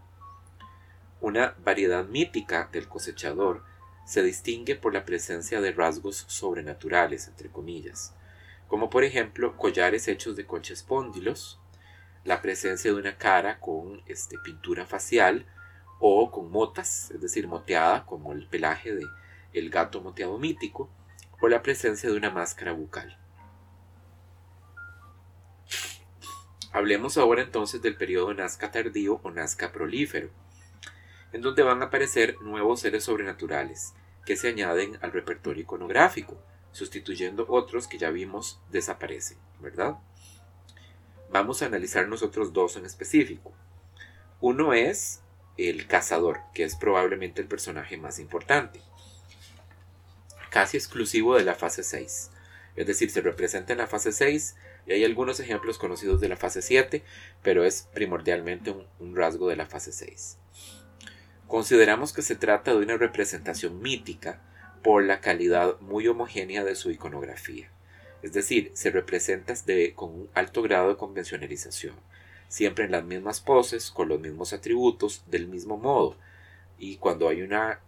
Una 1.20 1.54
variedad 1.64 2.04
mítica 2.04 2.68
del 2.72 2.88
cosechador 2.88 3.64
se 4.04 4.22
distingue 4.22 4.76
por 4.76 4.92
la 4.92 5.04
presencia 5.04 5.60
de 5.60 5.72
rasgos 5.72 6.24
sobrenaturales, 6.28 7.28
entre 7.28 7.48
comillas, 7.48 8.14
como 8.68 8.90
por 8.90 9.04
ejemplo 9.04 9.56
collares 9.56 10.08
hechos 10.08 10.36
de 10.36 10.46
conchespóndilos, 10.46 11.60
la 12.24 12.42
presencia 12.42 12.92
de 12.92 12.98
una 12.98 13.16
cara 13.16 13.60
con 13.60 14.02
este, 14.06 14.38
pintura 14.38 14.86
facial 14.86 15.46
o 15.98 16.30
con 16.30 16.50
motas, 16.50 17.10
es 17.10 17.20
decir, 17.20 17.46
moteada, 17.46 18.04
como 18.06 18.32
el 18.32 18.46
pelaje 18.46 18.94
de 18.94 19.04
el 19.52 19.70
gato 19.70 20.00
moteado 20.00 20.38
mítico, 20.38 20.90
o 21.40 21.48
la 21.48 21.62
presencia 21.62 22.10
de 22.10 22.16
una 22.16 22.30
máscara 22.30 22.72
bucal. 22.72 23.16
Hablemos 26.74 27.16
ahora 27.18 27.40
entonces 27.40 27.80
del 27.82 27.96
periodo 27.96 28.34
Nazca 28.34 28.72
tardío 28.72 29.20
o 29.22 29.30
Nazca 29.30 29.70
prolífero 29.70 30.28
en 31.32 31.40
donde 31.40 31.62
van 31.62 31.82
a 31.82 31.86
aparecer 31.86 32.40
nuevos 32.40 32.80
seres 32.80 33.04
sobrenaturales 33.04 33.92
que 34.26 34.36
se 34.36 34.48
añaden 34.48 34.98
al 35.02 35.12
repertorio 35.12 35.62
iconográfico, 35.62 36.36
sustituyendo 36.72 37.46
otros 37.48 37.86
que 37.86 37.98
ya 37.98 38.10
vimos 38.10 38.60
desaparecen, 38.72 39.38
¿verdad? 39.60 39.98
Vamos 41.30 41.62
a 41.62 41.66
analizar 41.66 42.08
nosotros 42.08 42.52
dos 42.52 42.76
en 42.76 42.86
específico. 42.86 43.52
Uno 44.40 44.74
es 44.74 45.22
el 45.56 45.86
cazador, 45.86 46.40
que 46.54 46.64
es 46.64 46.74
probablemente 46.74 47.40
el 47.40 47.46
personaje 47.46 47.96
más 47.96 48.18
importante, 48.18 48.80
casi 50.50 50.76
exclusivo 50.76 51.36
de 51.36 51.44
la 51.44 51.54
fase 51.54 51.84
6. 51.84 52.30
Es 52.74 52.86
decir, 52.86 53.10
se 53.10 53.20
representa 53.20 53.72
en 53.72 53.78
la 53.78 53.86
fase 53.86 54.10
6 54.10 54.56
y 54.86 54.92
hay 54.92 55.04
algunos 55.04 55.40
ejemplos 55.40 55.78
conocidos 55.78 56.20
de 56.20 56.28
la 56.28 56.36
fase 56.36 56.62
7, 56.62 57.02
pero 57.42 57.64
es 57.64 57.88
primordialmente 57.94 58.74
un, 58.98 59.16
rasgo 59.16 59.48
de 59.48 59.56
la 59.56 59.66
fase 59.66 59.92
6. 59.92 60.38
Consideramos 61.46 62.12
que 62.12 62.22
se 62.22 62.36
trata 62.36 62.72
de 62.72 62.78
una 62.78 62.96
representación 62.96 63.80
mítica 63.80 64.40
por 64.82 65.04
la 65.04 65.20
calidad 65.20 65.80
muy 65.80 66.06
homogénea 66.08 66.64
de 66.64 66.74
su 66.74 66.90
iconografía. 66.90 67.70
Es 68.22 68.32
decir, 68.32 68.70
se 68.74 68.90
representa 68.90 69.54
con 69.94 70.10
un 70.10 70.30
alto 70.34 70.62
grado 70.62 70.88
de 70.88 70.96
convencionalización, 70.96 71.94
siempre 72.48 72.84
en 72.84 72.92
las 72.92 73.04
mismas 73.04 73.40
poses, 73.40 73.90
con 73.90 74.08
los 74.08 74.20
mismos 74.20 74.52
atributos, 74.52 75.24
del 75.26 75.46
mismo 75.46 75.76
modo. 75.76 76.16
Y 76.78 76.96
cuando 76.96 77.28
hay 77.28 77.42
una 77.42 77.80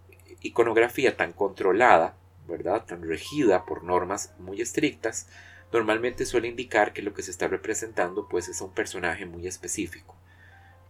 iconografía 0.42 1.16
tan 1.16 1.32
controlada, 1.32 2.16
¿verdad? 2.46 2.84
tan 2.84 3.02
regida 3.02 3.64
por 3.64 3.82
normas 3.82 4.34
muy 4.38 4.60
estrictas, 4.60 5.28
normalmente 5.72 6.26
suele 6.26 6.48
indicar 6.48 6.92
que 6.92 7.02
lo 7.02 7.14
que 7.14 7.22
se 7.22 7.30
está 7.30 7.48
representando 7.48 8.28
pues 8.28 8.48
es 8.48 8.60
un 8.60 8.72
personaje 8.72 9.26
muy 9.26 9.46
específico, 9.46 10.16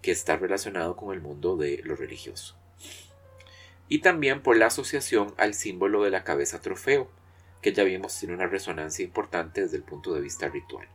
que 0.02 0.10
está 0.10 0.36
relacionado 0.36 0.96
con 0.96 1.14
el 1.14 1.20
mundo 1.20 1.56
de 1.56 1.80
lo 1.84 1.96
religioso 1.96 2.56
y 3.88 4.00
también 4.00 4.42
por 4.42 4.56
la 4.56 4.66
asociación 4.66 5.34
al 5.36 5.54
símbolo 5.54 6.02
de 6.02 6.10
la 6.10 6.24
cabeza 6.24 6.60
trofeo, 6.60 7.08
que 7.62 7.72
ya 7.72 7.84
vimos 7.84 8.18
tiene 8.18 8.34
una 8.34 8.46
resonancia 8.46 9.04
importante 9.04 9.62
desde 9.62 9.76
el 9.76 9.82
punto 9.82 10.12
de 10.14 10.20
vista 10.20 10.48
ritual. 10.48 10.88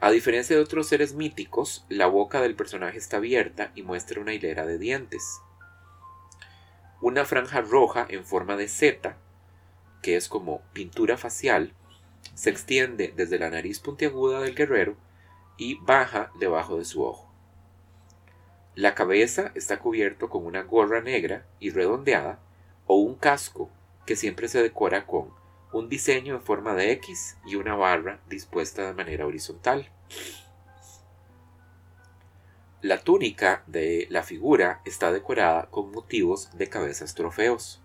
A 0.00 0.10
diferencia 0.10 0.54
de 0.54 0.62
otros 0.62 0.88
seres 0.88 1.14
míticos, 1.14 1.86
la 1.88 2.06
boca 2.06 2.40
del 2.42 2.54
personaje 2.54 2.98
está 2.98 3.16
abierta 3.16 3.72
y 3.74 3.82
muestra 3.82 4.20
una 4.20 4.34
hilera 4.34 4.66
de 4.66 4.78
dientes. 4.78 5.40
Una 7.00 7.24
franja 7.24 7.62
roja 7.62 8.06
en 8.08 8.24
forma 8.24 8.56
de 8.56 8.68
Z, 8.68 9.16
que 10.02 10.16
es 10.16 10.28
como 10.28 10.60
pintura 10.72 11.16
facial, 11.16 11.72
se 12.34 12.50
extiende 12.50 13.12
desde 13.16 13.38
la 13.38 13.50
nariz 13.50 13.80
puntiaguda 13.80 14.40
del 14.40 14.54
guerrero 14.54 14.96
y 15.56 15.76
baja 15.80 16.32
debajo 16.38 16.78
de 16.78 16.84
su 16.84 17.04
ojo. 17.04 17.30
La 18.74 18.94
cabeza 18.94 19.52
está 19.54 19.78
cubierto 19.78 20.28
con 20.28 20.44
una 20.46 20.62
gorra 20.62 21.00
negra 21.00 21.46
y 21.60 21.70
redondeada 21.70 22.40
o 22.86 22.96
un 22.96 23.14
casco 23.14 23.70
que 24.04 24.16
siempre 24.16 24.48
se 24.48 24.62
decora 24.62 25.06
con 25.06 25.30
un 25.72 25.88
diseño 25.88 26.34
en 26.34 26.42
forma 26.42 26.74
de 26.74 26.92
X 26.92 27.36
y 27.46 27.54
una 27.54 27.76
barra 27.76 28.20
dispuesta 28.28 28.86
de 28.86 28.94
manera 28.94 29.26
horizontal. 29.26 29.90
La 32.80 32.98
túnica 33.02 33.62
de 33.66 34.06
la 34.10 34.22
figura 34.22 34.80
está 34.84 35.10
decorada 35.12 35.66
con 35.70 35.90
motivos 35.90 36.50
de 36.56 36.68
cabezas 36.68 37.14
trofeos 37.14 37.80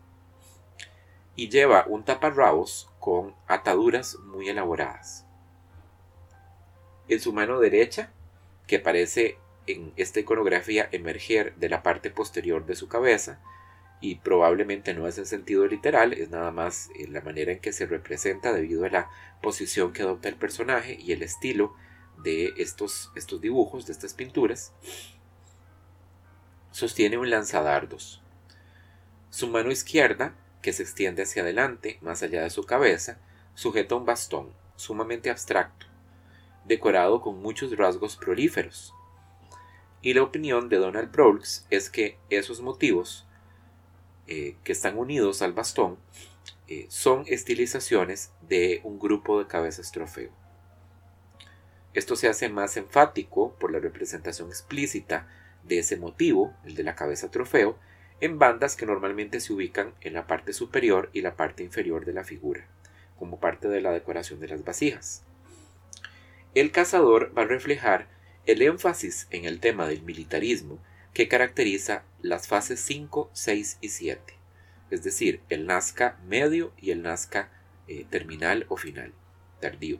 y 1.39 1.47
lleva 1.47 1.85
un 1.87 2.03
taparrabos 2.03 2.89
con 2.99 3.33
ataduras 3.47 4.17
muy 4.25 4.49
elaboradas. 4.49 5.25
En 7.07 7.21
su 7.21 7.31
mano 7.31 7.61
derecha, 7.61 8.11
que 8.67 8.77
parece 8.77 9.37
en 9.65 9.93
esta 9.95 10.19
iconografía 10.19 10.89
emerger 10.91 11.55
de 11.55 11.69
la 11.69 11.81
parte 11.81 12.11
posterior 12.11 12.65
de 12.65 12.75
su 12.75 12.89
cabeza, 12.89 13.39
y 14.01 14.15
probablemente 14.15 14.93
no 14.93 15.07
es 15.07 15.17
en 15.17 15.25
sentido 15.25 15.65
literal, 15.65 16.11
es 16.11 16.29
nada 16.29 16.51
más 16.51 16.89
en 16.93 17.13
la 17.13 17.21
manera 17.21 17.53
en 17.53 17.59
que 17.59 17.71
se 17.71 17.85
representa 17.85 18.51
debido 18.51 18.83
a 18.83 18.89
la 18.89 19.09
posición 19.41 19.93
que 19.93 20.01
adopta 20.01 20.27
el 20.27 20.35
personaje 20.35 20.97
y 20.99 21.13
el 21.13 21.23
estilo 21.23 21.73
de 22.17 22.51
estos, 22.57 23.13
estos 23.15 23.39
dibujos, 23.39 23.85
de 23.85 23.93
estas 23.93 24.13
pinturas, 24.13 24.73
sostiene 26.71 27.17
un 27.17 27.29
lanzadardos. 27.29 28.21
Su 29.29 29.47
mano 29.47 29.71
izquierda, 29.71 30.35
que 30.61 30.73
se 30.73 30.83
extiende 30.83 31.23
hacia 31.23 31.41
adelante, 31.41 31.97
más 32.01 32.23
allá 32.23 32.43
de 32.43 32.49
su 32.49 32.63
cabeza, 32.63 33.19
sujeta 33.55 33.95
un 33.95 34.05
bastón, 34.05 34.53
sumamente 34.75 35.29
abstracto, 35.29 35.85
decorado 36.65 37.21
con 37.21 37.41
muchos 37.41 37.75
rasgos 37.75 38.15
prolíferos. 38.15 38.93
Y 40.01 40.13
la 40.13 40.23
opinión 40.23 40.69
de 40.69 40.77
Donald 40.77 41.11
Brooks 41.11 41.65
es 41.69 41.89
que 41.89 42.17
esos 42.29 42.61
motivos 42.61 43.25
eh, 44.27 44.55
que 44.63 44.71
están 44.71 44.97
unidos 44.97 45.41
al 45.41 45.53
bastón 45.53 45.97
eh, 46.67 46.85
son 46.89 47.23
estilizaciones 47.27 48.31
de 48.47 48.79
un 48.83 48.99
grupo 48.99 49.39
de 49.39 49.47
cabezas 49.47 49.91
trofeo. 49.91 50.31
Esto 51.93 52.15
se 52.15 52.29
hace 52.29 52.47
más 52.49 52.77
enfático 52.77 53.55
por 53.59 53.71
la 53.71 53.79
representación 53.79 54.49
explícita 54.49 55.27
de 55.63 55.79
ese 55.79 55.97
motivo, 55.97 56.53
el 56.63 56.75
de 56.75 56.83
la 56.83 56.95
cabeza 56.95 57.31
trofeo, 57.31 57.77
en 58.21 58.39
bandas 58.39 58.75
que 58.75 58.85
normalmente 58.85 59.39
se 59.39 59.53
ubican 59.53 59.93
en 60.01 60.13
la 60.13 60.27
parte 60.27 60.53
superior 60.53 61.09
y 61.13 61.21
la 61.21 61.35
parte 61.35 61.63
inferior 61.63 62.05
de 62.05 62.13
la 62.13 62.23
figura, 62.23 62.67
como 63.17 63.39
parte 63.39 63.67
de 63.67 63.81
la 63.81 63.91
decoración 63.91 64.39
de 64.39 64.47
las 64.47 64.63
vasijas. 64.63 65.23
El 66.55 66.71
cazador 66.71 67.31
va 67.37 67.43
a 67.43 67.47
reflejar 67.47 68.07
el 68.45 68.61
énfasis 68.61 69.27
en 69.29 69.45
el 69.45 69.59
tema 69.59 69.87
del 69.87 70.01
militarismo 70.01 70.79
que 71.13 71.27
caracteriza 71.27 72.03
las 72.21 72.47
fases 72.47 72.79
5, 72.79 73.29
6 73.33 73.77
y 73.81 73.89
7, 73.89 74.33
es 74.91 75.03
decir, 75.03 75.41
el 75.49 75.67
Nazca 75.67 76.17
medio 76.25 76.73
y 76.77 76.91
el 76.91 77.01
Nazca 77.01 77.49
eh, 77.87 78.05
terminal 78.09 78.65
o 78.69 78.77
final, 78.77 79.13
tardío. 79.59 79.99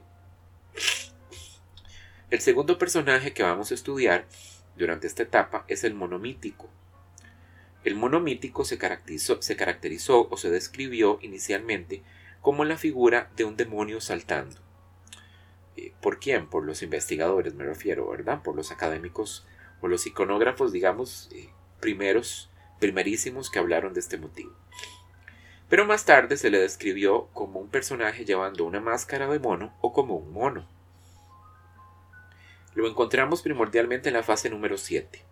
El 2.30 2.40
segundo 2.40 2.78
personaje 2.78 3.32
que 3.32 3.42
vamos 3.42 3.70
a 3.70 3.74
estudiar 3.74 4.26
durante 4.76 5.06
esta 5.06 5.24
etapa 5.24 5.64
es 5.66 5.82
el 5.82 5.94
monomítico. 5.94 6.70
El 7.82 7.96
se 8.64 8.78
caracterizó, 8.78 9.40
se 9.40 9.56
caracterizó 9.56 10.28
o 10.30 10.36
se 10.36 10.50
describió 10.50 11.18
inicialmente 11.22 12.02
como 12.42 12.64
la 12.64 12.76
figura 12.76 13.30
de 13.36 13.44
un 13.44 13.56
demonio 13.56 14.00
saltando. 14.00 14.56
Eh, 15.76 15.92
¿Por 16.02 16.18
quién? 16.18 16.46
Por 16.48 16.64
los 16.64 16.82
investigadores, 16.82 17.54
me 17.54 17.64
refiero, 17.64 18.08
¿verdad? 18.08 18.42
Por 18.42 18.54
los 18.54 18.70
académicos 18.70 19.46
o 19.80 19.88
los 19.88 20.06
iconógrafos, 20.06 20.72
digamos, 20.72 21.30
eh, 21.32 21.48
primeros, 21.80 22.50
primerísimos 22.78 23.50
que 23.50 23.58
hablaron 23.58 23.94
de 23.94 24.00
este 24.00 24.18
motivo. 24.18 24.52
Pero 25.70 25.86
más 25.86 26.04
tarde 26.04 26.36
se 26.36 26.50
le 26.50 26.58
describió 26.58 27.28
como 27.32 27.60
un 27.60 27.70
personaje 27.70 28.24
llevando 28.24 28.64
una 28.64 28.80
máscara 28.80 29.28
de 29.28 29.38
mono 29.38 29.72
o 29.80 29.92
como 29.92 30.16
un 30.16 30.32
mono. 30.32 30.66
Lo 32.74 32.88
encontramos 32.88 33.42
primordialmente 33.42 34.08
en 34.08 34.14
la 34.14 34.22
fase 34.22 34.50
número 34.50 34.76
7. 34.76 35.29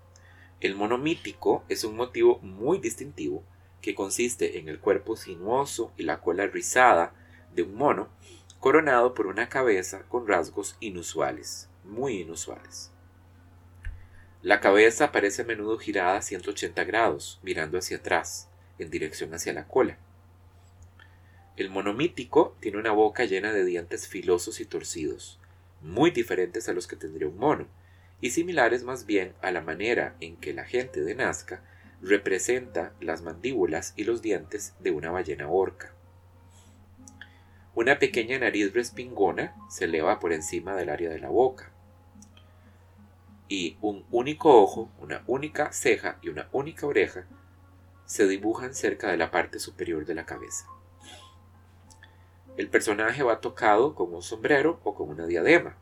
El 0.61 0.75
mono 0.75 0.99
mítico 0.99 1.65
es 1.69 1.85
un 1.85 1.95
motivo 1.95 2.41
muy 2.41 2.79
distintivo 2.79 3.45
que 3.81 3.95
consiste 3.95 4.59
en 4.59 4.69
el 4.69 4.81
cuerpo 4.81 5.17
sinuoso 5.17 5.93
y 5.97 6.03
la 6.03 6.21
cola 6.21 6.49
rizada 6.49 7.15
de 7.55 7.63
un 7.63 7.77
mono, 7.77 8.09
coronado 8.59 9.15
por 9.15 9.29
una 9.29 9.49
cabeza 9.49 10.03
con 10.09 10.27
rasgos 10.27 10.77
inusuales, 10.81 11.69
muy 11.85 12.23
inusuales. 12.23 12.91
La 14.43 14.61
cabeza 14.61 15.13
parece 15.13 15.43
a 15.43 15.45
menudo 15.45 15.79
girada 15.79 16.17
a 16.17 16.23
180 16.23 16.83
grados, 16.85 17.39
mirando 17.43 17.79
hacia 17.79 17.99
atrás, 17.99 18.49
en 18.81 18.91
dirección 18.91 19.35
hacia 19.35 19.53
la 19.53 19.69
cola. 19.69 19.99
El 21.57 21.71
monomítico 21.71 22.57
tiene 22.59 22.79
una 22.79 22.93
boca 22.93 23.25
llena 23.25 23.53
de 23.53 23.65
dientes 23.65 24.09
filosos 24.09 24.61
y 24.61 24.65
torcidos, 24.65 25.39
muy 25.83 26.11
diferentes 26.11 26.69
a 26.69 26.73
los 26.73 26.89
que 26.89 26.97
tendría 26.97 27.29
un 27.29 27.39
mono, 27.39 27.67
y 28.21 28.31
similares 28.31 28.83
más 28.83 29.07
bien 29.07 29.35
a 29.43 29.51
la 29.51 29.61
manera 29.61 30.17
en 30.21 30.37
que 30.37 30.53
la 30.53 30.65
gente 30.65 31.03
de 31.03 31.15
Nazca 31.15 31.63
representa 32.01 32.93
las 33.01 33.23
mandíbulas 33.23 33.93
y 33.97 34.05
los 34.05 34.23
dientes 34.23 34.75
de 34.81 34.91
una 34.91 35.11
ballena 35.11 35.49
orca. 35.49 35.93
Una 37.75 37.99
pequeña 37.99 38.39
nariz 38.39 38.73
respingona 38.73 39.55
se 39.71 39.85
eleva 39.85 40.19
por 40.19 40.33
encima 40.33 40.75
del 40.75 40.89
área 40.89 41.11
de 41.11 41.21
la 41.21 41.29
boca, 41.29 41.73
y 43.49 43.79
un 43.81 44.05
único 44.11 44.63
ojo, 44.63 44.91
una 45.01 45.23
única 45.27 45.73
ceja 45.73 46.19
y 46.21 46.29
una 46.29 46.49
única 46.53 46.87
oreja 46.87 47.25
se 48.05 48.27
dibujan 48.29 48.75
cerca 48.75 49.11
de 49.11 49.17
la 49.17 49.31
parte 49.31 49.59
superior 49.59 50.05
de 50.05 50.15
la 50.15 50.27
cabeza. 50.27 50.67
El 52.57 52.69
personaje 52.69 53.23
va 53.23 53.41
tocado 53.41 53.95
con 53.95 54.15
un 54.15 54.23
sombrero 54.23 54.81
o 54.85 54.95
con 54.95 55.09
una 55.09 55.27
diadema, 55.27 55.77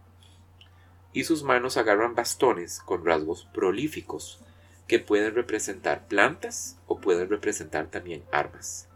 y 1.16 1.24
sus 1.24 1.42
manos 1.44 1.78
agarran 1.78 2.14
bastones 2.14 2.78
con 2.78 3.02
rasgos 3.02 3.48
prolíficos 3.54 4.38
que 4.86 4.98
pueden 4.98 5.34
representar 5.34 6.06
plantas 6.08 6.76
o 6.86 7.00
pueden 7.00 7.30
representar 7.30 7.86
también 7.86 8.22
armas. 8.30 8.86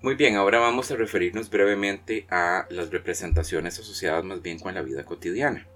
Muy 0.00 0.14
bien, 0.14 0.36
ahora 0.36 0.60
vamos 0.60 0.92
a 0.92 0.96
referirnos 0.96 1.50
brevemente 1.50 2.24
a 2.30 2.66
las 2.70 2.90
representaciones 2.90 3.80
asociadas 3.80 4.22
más 4.22 4.40
bien 4.40 4.60
con 4.60 4.74
la 4.74 4.82
vida 4.82 5.04
cotidiana. 5.04 5.66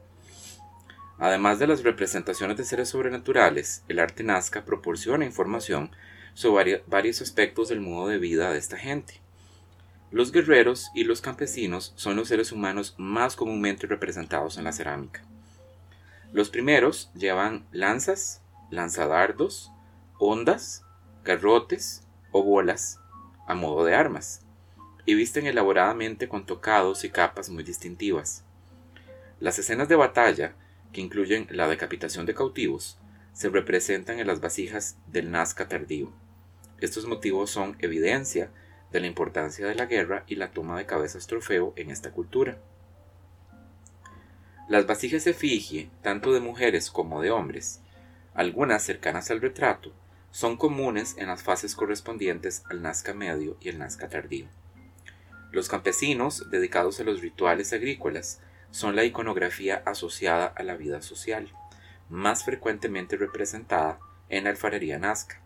Además 1.19 1.59
de 1.59 1.67
las 1.67 1.83
representaciones 1.83 2.57
de 2.57 2.65
seres 2.65 2.91
sobrenaturales, 2.91 3.83
el 3.89 3.99
arte 3.99 4.23
Nazca 4.23 4.65
proporciona 4.65 5.25
información 5.25 5.91
sobre 6.35 6.85
varios 6.87 7.21
aspectos 7.21 7.69
del 7.69 7.81
modo 7.81 8.07
de 8.07 8.19
vida 8.19 8.53
de 8.53 8.61
esta 8.61 8.77
gente. 8.77 9.21
Los 10.13 10.31
guerreros 10.31 10.91
y 10.95 11.05
los 11.05 11.23
campesinos 11.23 11.95
son 11.97 12.17
los 12.17 12.29
seres 12.29 12.53
humanos 12.53 12.95
más 12.99 13.35
comúnmente 13.35 13.87
representados 13.87 14.59
en 14.59 14.65
la 14.65 14.73
cerámica. 14.73 15.23
Los 16.35 16.51
primeros 16.51 17.11
llevan 17.15 17.65
lanzas, 17.73 18.43
lanzadardos, 18.71 19.73
ondas, 20.19 20.85
garrotes 21.25 22.03
o 22.31 22.43
bolas 22.43 23.01
a 23.47 23.55
modo 23.55 23.87
de 23.87 23.95
armas, 23.95 24.43
y 25.07 25.15
visten 25.15 25.47
elaboradamente 25.47 26.29
con 26.29 26.45
tocados 26.45 27.05
y 27.05 27.09
capas 27.11 27.49
muy 27.49 27.65
distintivas. 27.65 28.45
Las 29.41 29.59
escenas 29.59 29.89
de 29.89 29.97
batalla, 29.97 30.55
que 30.93 31.01
incluyen 31.01 31.47
la 31.51 31.69
decapitación 31.69 32.27
de 32.27 32.35
cautivos, 32.35 32.99
se 33.33 33.49
representan 33.49 34.19
en 34.19 34.27
las 34.27 34.43
vasijas 34.43 34.99
del 35.07 35.31
Nazca 35.31 35.69
tardío. 35.69 36.13
Estos 36.81 37.07
motivos 37.07 37.51
son 37.51 37.77
evidencia 37.79 38.51
de 38.93 39.01
la 39.01 39.07
importancia 39.07 39.67
de 39.67 39.75
la 39.75 39.87
guerra 39.87 40.25
y 40.27 40.37
la 40.37 40.51
toma 40.51 40.79
de 40.79 40.87
cabezas 40.87 41.27
trofeo 41.27 41.73
en 41.77 41.91
esta 41.91 42.13
cultura. 42.13 42.59
Las 44.69 44.87
vasijas 44.87 45.27
efigie, 45.27 45.91
tanto 46.03 46.33
de 46.33 46.41
mujeres 46.41 46.91
como 46.91 47.21
de 47.21 47.31
hombres, 47.31 47.81
algunas 48.35 48.83
cercanas 48.83 49.31
al 49.31 49.41
retrato, 49.41 49.93
son 50.31 50.57
comunes 50.57 51.17
en 51.19 51.27
las 51.27 51.43
fases 51.43 51.75
correspondientes 51.75 52.63
al 52.71 52.81
Nazca 52.81 53.13
medio 53.13 53.57
y 53.61 53.69
el 53.69 53.79
Nazca 53.79 54.09
tardío. 54.09 54.47
Los 55.51 55.69
campesinos, 55.69 56.51
dedicados 56.51 56.99
a 57.01 57.05
los 57.05 57.21
rituales 57.21 57.75
agrícolas, 57.75 58.41
son 58.71 58.97
la 58.97 59.05
iconografía 59.05 59.83
asociada 59.85 60.47
a 60.47 60.63
la 60.63 60.77
vida 60.77 61.03
social, 61.03 61.53
más 62.09 62.45
frecuentemente 62.45 63.17
representada 63.17 63.99
en 64.31 64.45
la 64.45 64.51
alfarería 64.51 64.99
Nazca. 64.99 65.42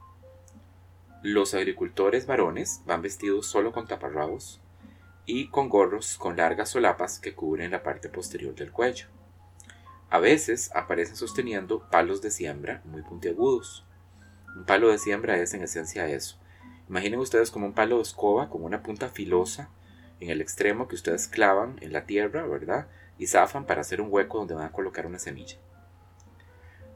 Los 1.28 1.54
agricultores 1.54 2.24
varones 2.24 2.82
van 2.86 3.02
vestidos 3.02 3.48
solo 3.48 3.72
con 3.72 3.88
taparrabos 3.88 4.60
y 5.24 5.48
con 5.48 5.68
gorros 5.68 6.18
con 6.18 6.36
largas 6.36 6.68
solapas 6.68 7.18
que 7.18 7.34
cubren 7.34 7.72
la 7.72 7.82
parte 7.82 8.08
posterior 8.08 8.54
del 8.54 8.70
cuello. 8.70 9.08
A 10.08 10.20
veces 10.20 10.70
aparecen 10.72 11.16
sosteniendo 11.16 11.90
palos 11.90 12.22
de 12.22 12.30
siembra 12.30 12.80
muy 12.84 13.02
puntiagudos. 13.02 13.84
Un 14.54 14.66
palo 14.66 14.88
de 14.88 14.98
siembra 14.98 15.36
es 15.38 15.52
en 15.52 15.64
esencia 15.64 16.08
eso. 16.08 16.38
Imaginen 16.88 17.18
ustedes 17.18 17.50
como 17.50 17.66
un 17.66 17.74
palo 17.74 17.96
de 17.96 18.02
escoba 18.02 18.48
con 18.48 18.62
una 18.62 18.84
punta 18.84 19.08
filosa 19.08 19.68
en 20.20 20.30
el 20.30 20.40
extremo 20.40 20.86
que 20.86 20.94
ustedes 20.94 21.26
clavan 21.26 21.76
en 21.80 21.92
la 21.92 22.06
tierra, 22.06 22.46
¿verdad? 22.46 22.86
y 23.18 23.26
zafan 23.26 23.66
para 23.66 23.80
hacer 23.80 24.00
un 24.00 24.12
hueco 24.12 24.38
donde 24.38 24.54
van 24.54 24.66
a 24.66 24.72
colocar 24.72 25.06
una 25.06 25.18
semilla. 25.18 25.56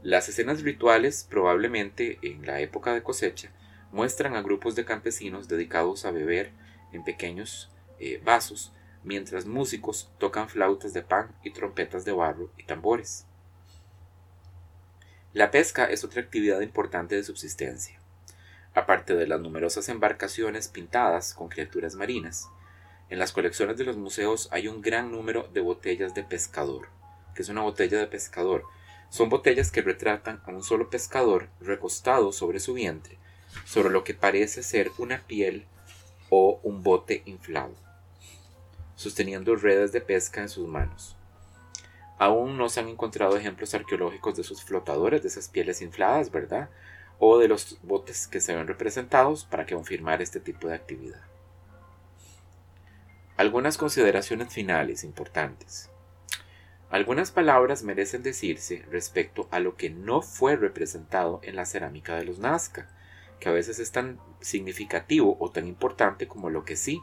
Las 0.03 0.29
escenas 0.29 0.61
rituales, 0.61 1.27
probablemente 1.29 2.17
en 2.21 2.45
la 2.45 2.61
época 2.61 2.93
de 2.93 3.03
cosecha, 3.03 3.51
muestran 3.91 4.35
a 4.35 4.41
grupos 4.41 4.75
de 4.75 4.85
campesinos 4.85 5.47
dedicados 5.47 6.05
a 6.05 6.11
beber 6.11 6.51
en 6.91 7.03
pequeños 7.03 7.69
eh, 7.99 8.21
vasos, 8.23 8.71
mientras 9.03 9.45
músicos 9.45 10.09
tocan 10.17 10.49
flautas 10.49 10.93
de 10.93 11.01
pan 11.01 11.33
y 11.43 11.51
trompetas 11.51 12.05
de 12.05 12.11
barro 12.11 12.49
y 12.57 12.63
tambores. 12.63 13.25
La 15.33 15.49
pesca 15.49 15.85
es 15.85 16.03
otra 16.03 16.21
actividad 16.21 16.59
importante 16.61 17.15
de 17.15 17.23
subsistencia. 17.23 17.99
Aparte 18.73 19.15
de 19.15 19.27
las 19.27 19.39
numerosas 19.39 19.89
embarcaciones 19.89 20.67
pintadas 20.67 21.33
con 21.33 21.49
criaturas 21.49 21.95
marinas, 21.95 22.49
en 23.09 23.19
las 23.19 23.33
colecciones 23.33 23.77
de 23.77 23.83
los 23.83 23.97
museos 23.97 24.47
hay 24.51 24.67
un 24.69 24.81
gran 24.81 25.11
número 25.11 25.49
de 25.53 25.61
botellas 25.61 26.13
de 26.13 26.23
pescador. 26.23 26.87
que 27.35 27.43
es 27.43 27.49
una 27.49 27.61
botella 27.61 27.97
de 27.97 28.07
pescador? 28.07 28.65
Son 29.09 29.29
botellas 29.29 29.71
que 29.71 29.81
retratan 29.81 30.41
a 30.45 30.51
un 30.51 30.63
solo 30.63 30.89
pescador 30.89 31.49
recostado 31.59 32.31
sobre 32.31 32.59
su 32.59 32.73
vientre, 32.73 33.17
sobre 33.71 33.89
lo 33.89 34.03
que 34.03 34.13
parece 34.13 34.63
ser 34.63 34.91
una 34.97 35.25
piel 35.27 35.65
o 36.29 36.59
un 36.61 36.83
bote 36.83 37.21
inflado, 37.23 37.73
sosteniendo 38.97 39.55
redes 39.55 39.93
de 39.93 40.01
pesca 40.01 40.41
en 40.41 40.49
sus 40.49 40.67
manos. 40.67 41.15
Aún 42.17 42.57
no 42.57 42.67
se 42.67 42.81
han 42.81 42.89
encontrado 42.89 43.37
ejemplos 43.37 43.73
arqueológicos 43.73 44.35
de 44.35 44.43
sus 44.43 44.61
flotadores, 44.61 45.21
de 45.21 45.29
esas 45.29 45.47
pieles 45.47 45.81
infladas, 45.81 46.31
¿verdad? 46.31 46.69
O 47.17 47.37
de 47.37 47.47
los 47.47 47.79
botes 47.81 48.27
que 48.27 48.41
se 48.41 48.53
ven 48.53 48.67
representados 48.67 49.45
para 49.45 49.65
confirmar 49.65 50.21
este 50.21 50.41
tipo 50.41 50.67
de 50.67 50.75
actividad. 50.75 51.21
Algunas 53.37 53.77
consideraciones 53.77 54.53
finales 54.53 55.05
importantes. 55.05 55.89
Algunas 56.89 57.31
palabras 57.31 57.83
merecen 57.83 58.21
decirse 58.21 58.83
respecto 58.91 59.47
a 59.49 59.61
lo 59.61 59.77
que 59.77 59.89
no 59.89 60.21
fue 60.21 60.57
representado 60.57 61.39
en 61.41 61.55
la 61.55 61.65
cerámica 61.65 62.17
de 62.17 62.25
los 62.25 62.37
Nazca, 62.37 62.89
que 63.41 63.49
a 63.49 63.51
veces 63.51 63.79
es 63.79 63.91
tan 63.91 64.19
significativo 64.39 65.35
o 65.39 65.51
tan 65.51 65.67
importante 65.67 66.27
como 66.27 66.49
lo 66.49 66.63
que 66.63 66.77
sí. 66.77 67.01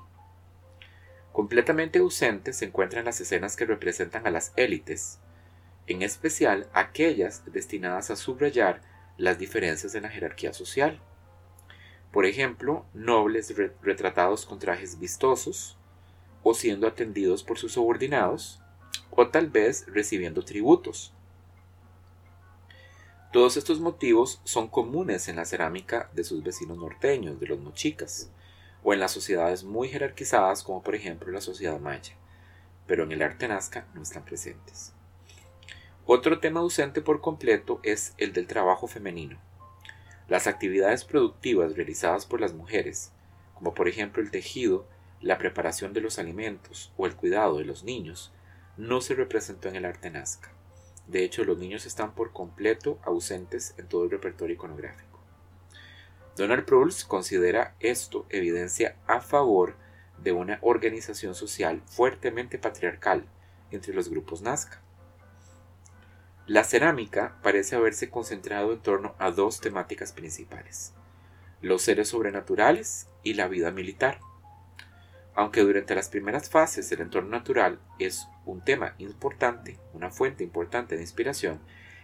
Completamente 1.33 1.99
ausentes 1.99 2.57
se 2.57 2.65
encuentran 2.65 3.05
las 3.05 3.21
escenas 3.21 3.57
que 3.57 3.67
representan 3.67 4.27
a 4.27 4.31
las 4.31 4.53
élites, 4.57 5.19
en 5.89 6.03
especial 6.03 6.69
aquellas 6.73 7.43
destinadas 7.53 8.11
a 8.11 8.17
subrayar 8.17 8.81
las 9.17 9.39
diferencias 9.39 9.97
en 9.97 10.05
la 10.05 10.11
jerarquía 10.11 10.53
social. 10.53 11.01
Por 12.13 12.25
ejemplo, 12.25 12.87
nobles 12.95 13.53
retratados 13.83 14.47
con 14.47 14.61
trajes 14.61 14.99
vistosos, 15.01 15.77
o 16.45 16.55
siendo 16.55 16.87
atendidos 16.87 17.43
por 17.43 17.59
sus 17.59 17.73
subordinados, 17.73 18.63
o 19.11 19.29
tal 19.29 19.51
vez 19.51 19.87
recibiendo 19.89 20.45
tributos. 20.45 21.13
Todos 23.31 23.59
estos 23.59 23.79
motivos 23.79 24.41
son 24.45 24.69
comunes 24.69 25.29
en 25.29 25.37
la 25.37 25.45
cerámica 25.45 26.09
de 26.15 26.25
sus 26.25 26.43
vecinos 26.43 26.79
norteños, 26.79 27.39
de 27.39 27.47
los 27.47 27.61
mochicas, 27.61 28.31
o 28.83 28.95
en 28.95 29.01
las 29.01 29.13
sociedades 29.13 29.65
muy 29.65 29.89
jerarquizadas 29.89 30.63
como 30.63 30.83
por 30.83 30.95
ejemplo 30.95 31.31
la 31.31 31.43
sociedad 31.43 31.79
maya, 31.79 32.15
pero 32.87 33.05
en 33.05 33.13
el 33.13 33.21
arte 33.21 33.47
nazca 33.47 33.87
no 33.93 34.03
están 34.03 34.25
presentes. 34.25 34.95
Otro 36.07 36.41
tema 36.41 36.61
ausente 36.61 37.03
por 37.03 37.21
completo 37.21 37.81
es 37.83 38.15
el 38.17 38.33
del 38.33 38.47
trabajo 38.47 38.87
femenino. 38.87 39.39
Las 40.27 40.47
actividades 40.47 41.05
productivas 41.05 41.77
realizadas 41.77 42.25
por 42.25 42.41
las 42.41 42.55
mujeres, 42.55 43.13
como 43.53 43.75
por 43.75 43.89
ejemplo 43.89 44.23
el 44.23 44.31
tejido, 44.31 44.87
la 45.21 45.37
preparación 45.37 45.93
de 45.93 46.01
los 46.01 46.19
alimentos 46.19 46.95
o 46.97 47.05
el 47.05 47.15
cuidado 47.15 47.59
de 47.59 47.67
los 47.67 47.85
niños, 47.85 48.33
no 48.79 49.03
se 49.03 49.15
representó 49.15 49.69
en 49.69 49.77
el 49.77 49.85
arte 49.85 50.09
nazca. 50.09 50.58
De 51.09 51.25
hecho, 51.25 51.45
los 51.45 51.59
niños 51.59 51.87
están 51.87 52.15
por 52.15 52.33
completo 52.33 52.99
ausentes 53.03 53.75
en 53.79 53.89
todo 53.89 54.05
el 54.05 54.11
repertorio 54.11 54.55
iconográfico. 54.55 55.19
Donald 56.37 56.65
Proulx 56.67 57.05
considera 57.05 57.75
esto 57.81 58.27
evidencia 58.29 58.95
a 59.07 59.21
favor 59.21 59.75
de 60.23 60.33
una 60.33 60.59
organización 60.63 61.35
social 61.35 61.83
fuertemente 61.87 62.59
patriarcal 62.59 63.25
entre 63.71 63.95
los 63.95 64.09
grupos 64.09 64.43
Nazca. 64.43 64.81
La 66.47 66.65
cerámica 66.65 67.39
parece 67.43 67.77
haberse 67.77 68.09
concentrado 68.11 68.73
en 68.73 68.81
torno 68.81 69.15
a 69.19 69.31
dos 69.31 69.61
temáticas 69.61 70.13
principales, 70.13 70.93
los 71.61 71.83
seres 71.83 72.09
sobrenaturales 72.09 73.09
y 73.23 73.35
la 73.35 73.49
vida 73.49 73.71
militar. 73.71 74.21
Aunque 75.39 75.61
durante 75.61 75.95
las 75.95 76.09
primeras 76.09 76.51
fases 76.51 76.91
el 76.91 77.01
entorno 77.01 77.31
natural 77.31 77.79
es 78.01 78.27
un 78.45 78.61
tema 78.61 78.97
importante, 78.99 79.79
una 79.95 80.11
fuente 80.11 80.43
importante 80.43 80.97
de 80.97 81.03
inspiración, 81.03 81.61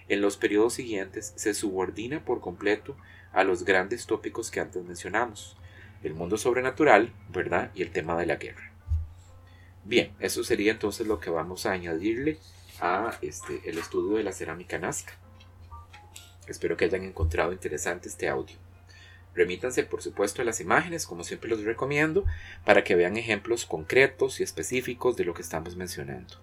en 0.06 0.20
los 0.20 0.36
periodos 0.36 0.74
siguientes 0.74 1.32
se 1.34 1.52
subordina 1.52 2.24
por 2.24 2.40
completo 2.40 2.96
a 3.32 3.42
los 3.42 3.64
grandes 3.64 4.06
tópicos 4.06 4.52
que 4.52 4.60
antes 4.60 4.84
mencionamos, 4.84 5.56
el 6.04 6.14
mundo 6.14 6.38
sobrenatural, 6.38 7.12
¿verdad? 7.30 7.72
Y 7.74 7.82
el 7.82 7.90
tema 7.90 8.16
de 8.16 8.26
la 8.26 8.36
guerra. 8.36 8.70
Bien, 9.82 10.12
eso 10.20 10.44
sería 10.44 10.70
entonces 10.70 11.08
lo 11.08 11.18
que 11.18 11.30
vamos 11.30 11.66
a 11.66 11.72
añadirle 11.72 12.38
a 12.80 13.18
este, 13.20 13.68
el 13.68 13.78
estudio 13.78 14.16
de 14.16 14.22
la 14.22 14.32
cerámica 14.32 14.78
Nazca. 14.78 15.14
Espero 16.46 16.76
que 16.76 16.84
hayan 16.84 17.02
encontrado 17.02 17.52
interesante 17.52 18.08
este 18.08 18.28
audio. 18.28 18.63
Remítanse, 19.34 19.84
por 19.84 20.02
supuesto, 20.02 20.42
a 20.42 20.44
las 20.44 20.60
imágenes, 20.60 21.06
como 21.06 21.24
siempre 21.24 21.50
los 21.50 21.64
recomiendo, 21.64 22.24
para 22.64 22.84
que 22.84 22.94
vean 22.94 23.16
ejemplos 23.16 23.66
concretos 23.66 24.40
y 24.40 24.42
específicos 24.42 25.16
de 25.16 25.24
lo 25.24 25.34
que 25.34 25.42
estamos 25.42 25.76
mencionando. 25.76 26.34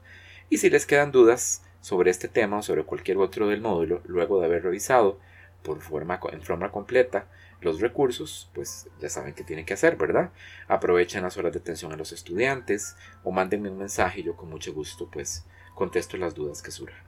Y 0.49 0.57
si 0.57 0.69
les 0.69 0.85
quedan 0.85 1.11
dudas 1.11 1.63
sobre 1.79 2.11
este 2.11 2.27
tema 2.27 2.57
o 2.57 2.61
sobre 2.61 2.83
cualquier 2.83 3.17
otro 3.17 3.47
del 3.47 3.61
módulo, 3.61 4.01
luego 4.05 4.39
de 4.39 4.45
haber 4.45 4.63
revisado 4.63 5.19
por 5.63 5.79
forma, 5.81 6.19
en 6.31 6.41
forma 6.41 6.71
completa 6.71 7.27
los 7.61 7.79
recursos, 7.79 8.49
pues 8.53 8.89
ya 8.99 9.09
saben 9.09 9.33
qué 9.33 9.43
tienen 9.43 9.65
que 9.65 9.73
hacer, 9.73 9.95
¿verdad? 9.95 10.31
Aprovechen 10.67 11.21
las 11.21 11.37
horas 11.37 11.53
de 11.53 11.59
atención 11.59 11.91
a 11.93 11.95
los 11.95 12.11
estudiantes 12.11 12.95
o 13.23 13.31
mándenme 13.31 13.69
un 13.69 13.77
mensaje 13.77 14.21
y 14.21 14.23
yo 14.23 14.35
con 14.35 14.49
mucho 14.49 14.73
gusto 14.73 15.09
pues 15.11 15.45
contesto 15.75 16.17
las 16.17 16.33
dudas 16.33 16.61
que 16.61 16.71
surjan. 16.71 17.03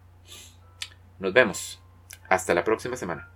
Nos 1.20 1.34
vemos. 1.34 1.82
Hasta 2.30 2.54
la 2.54 2.64
próxima 2.64 2.96
semana. 2.96 3.33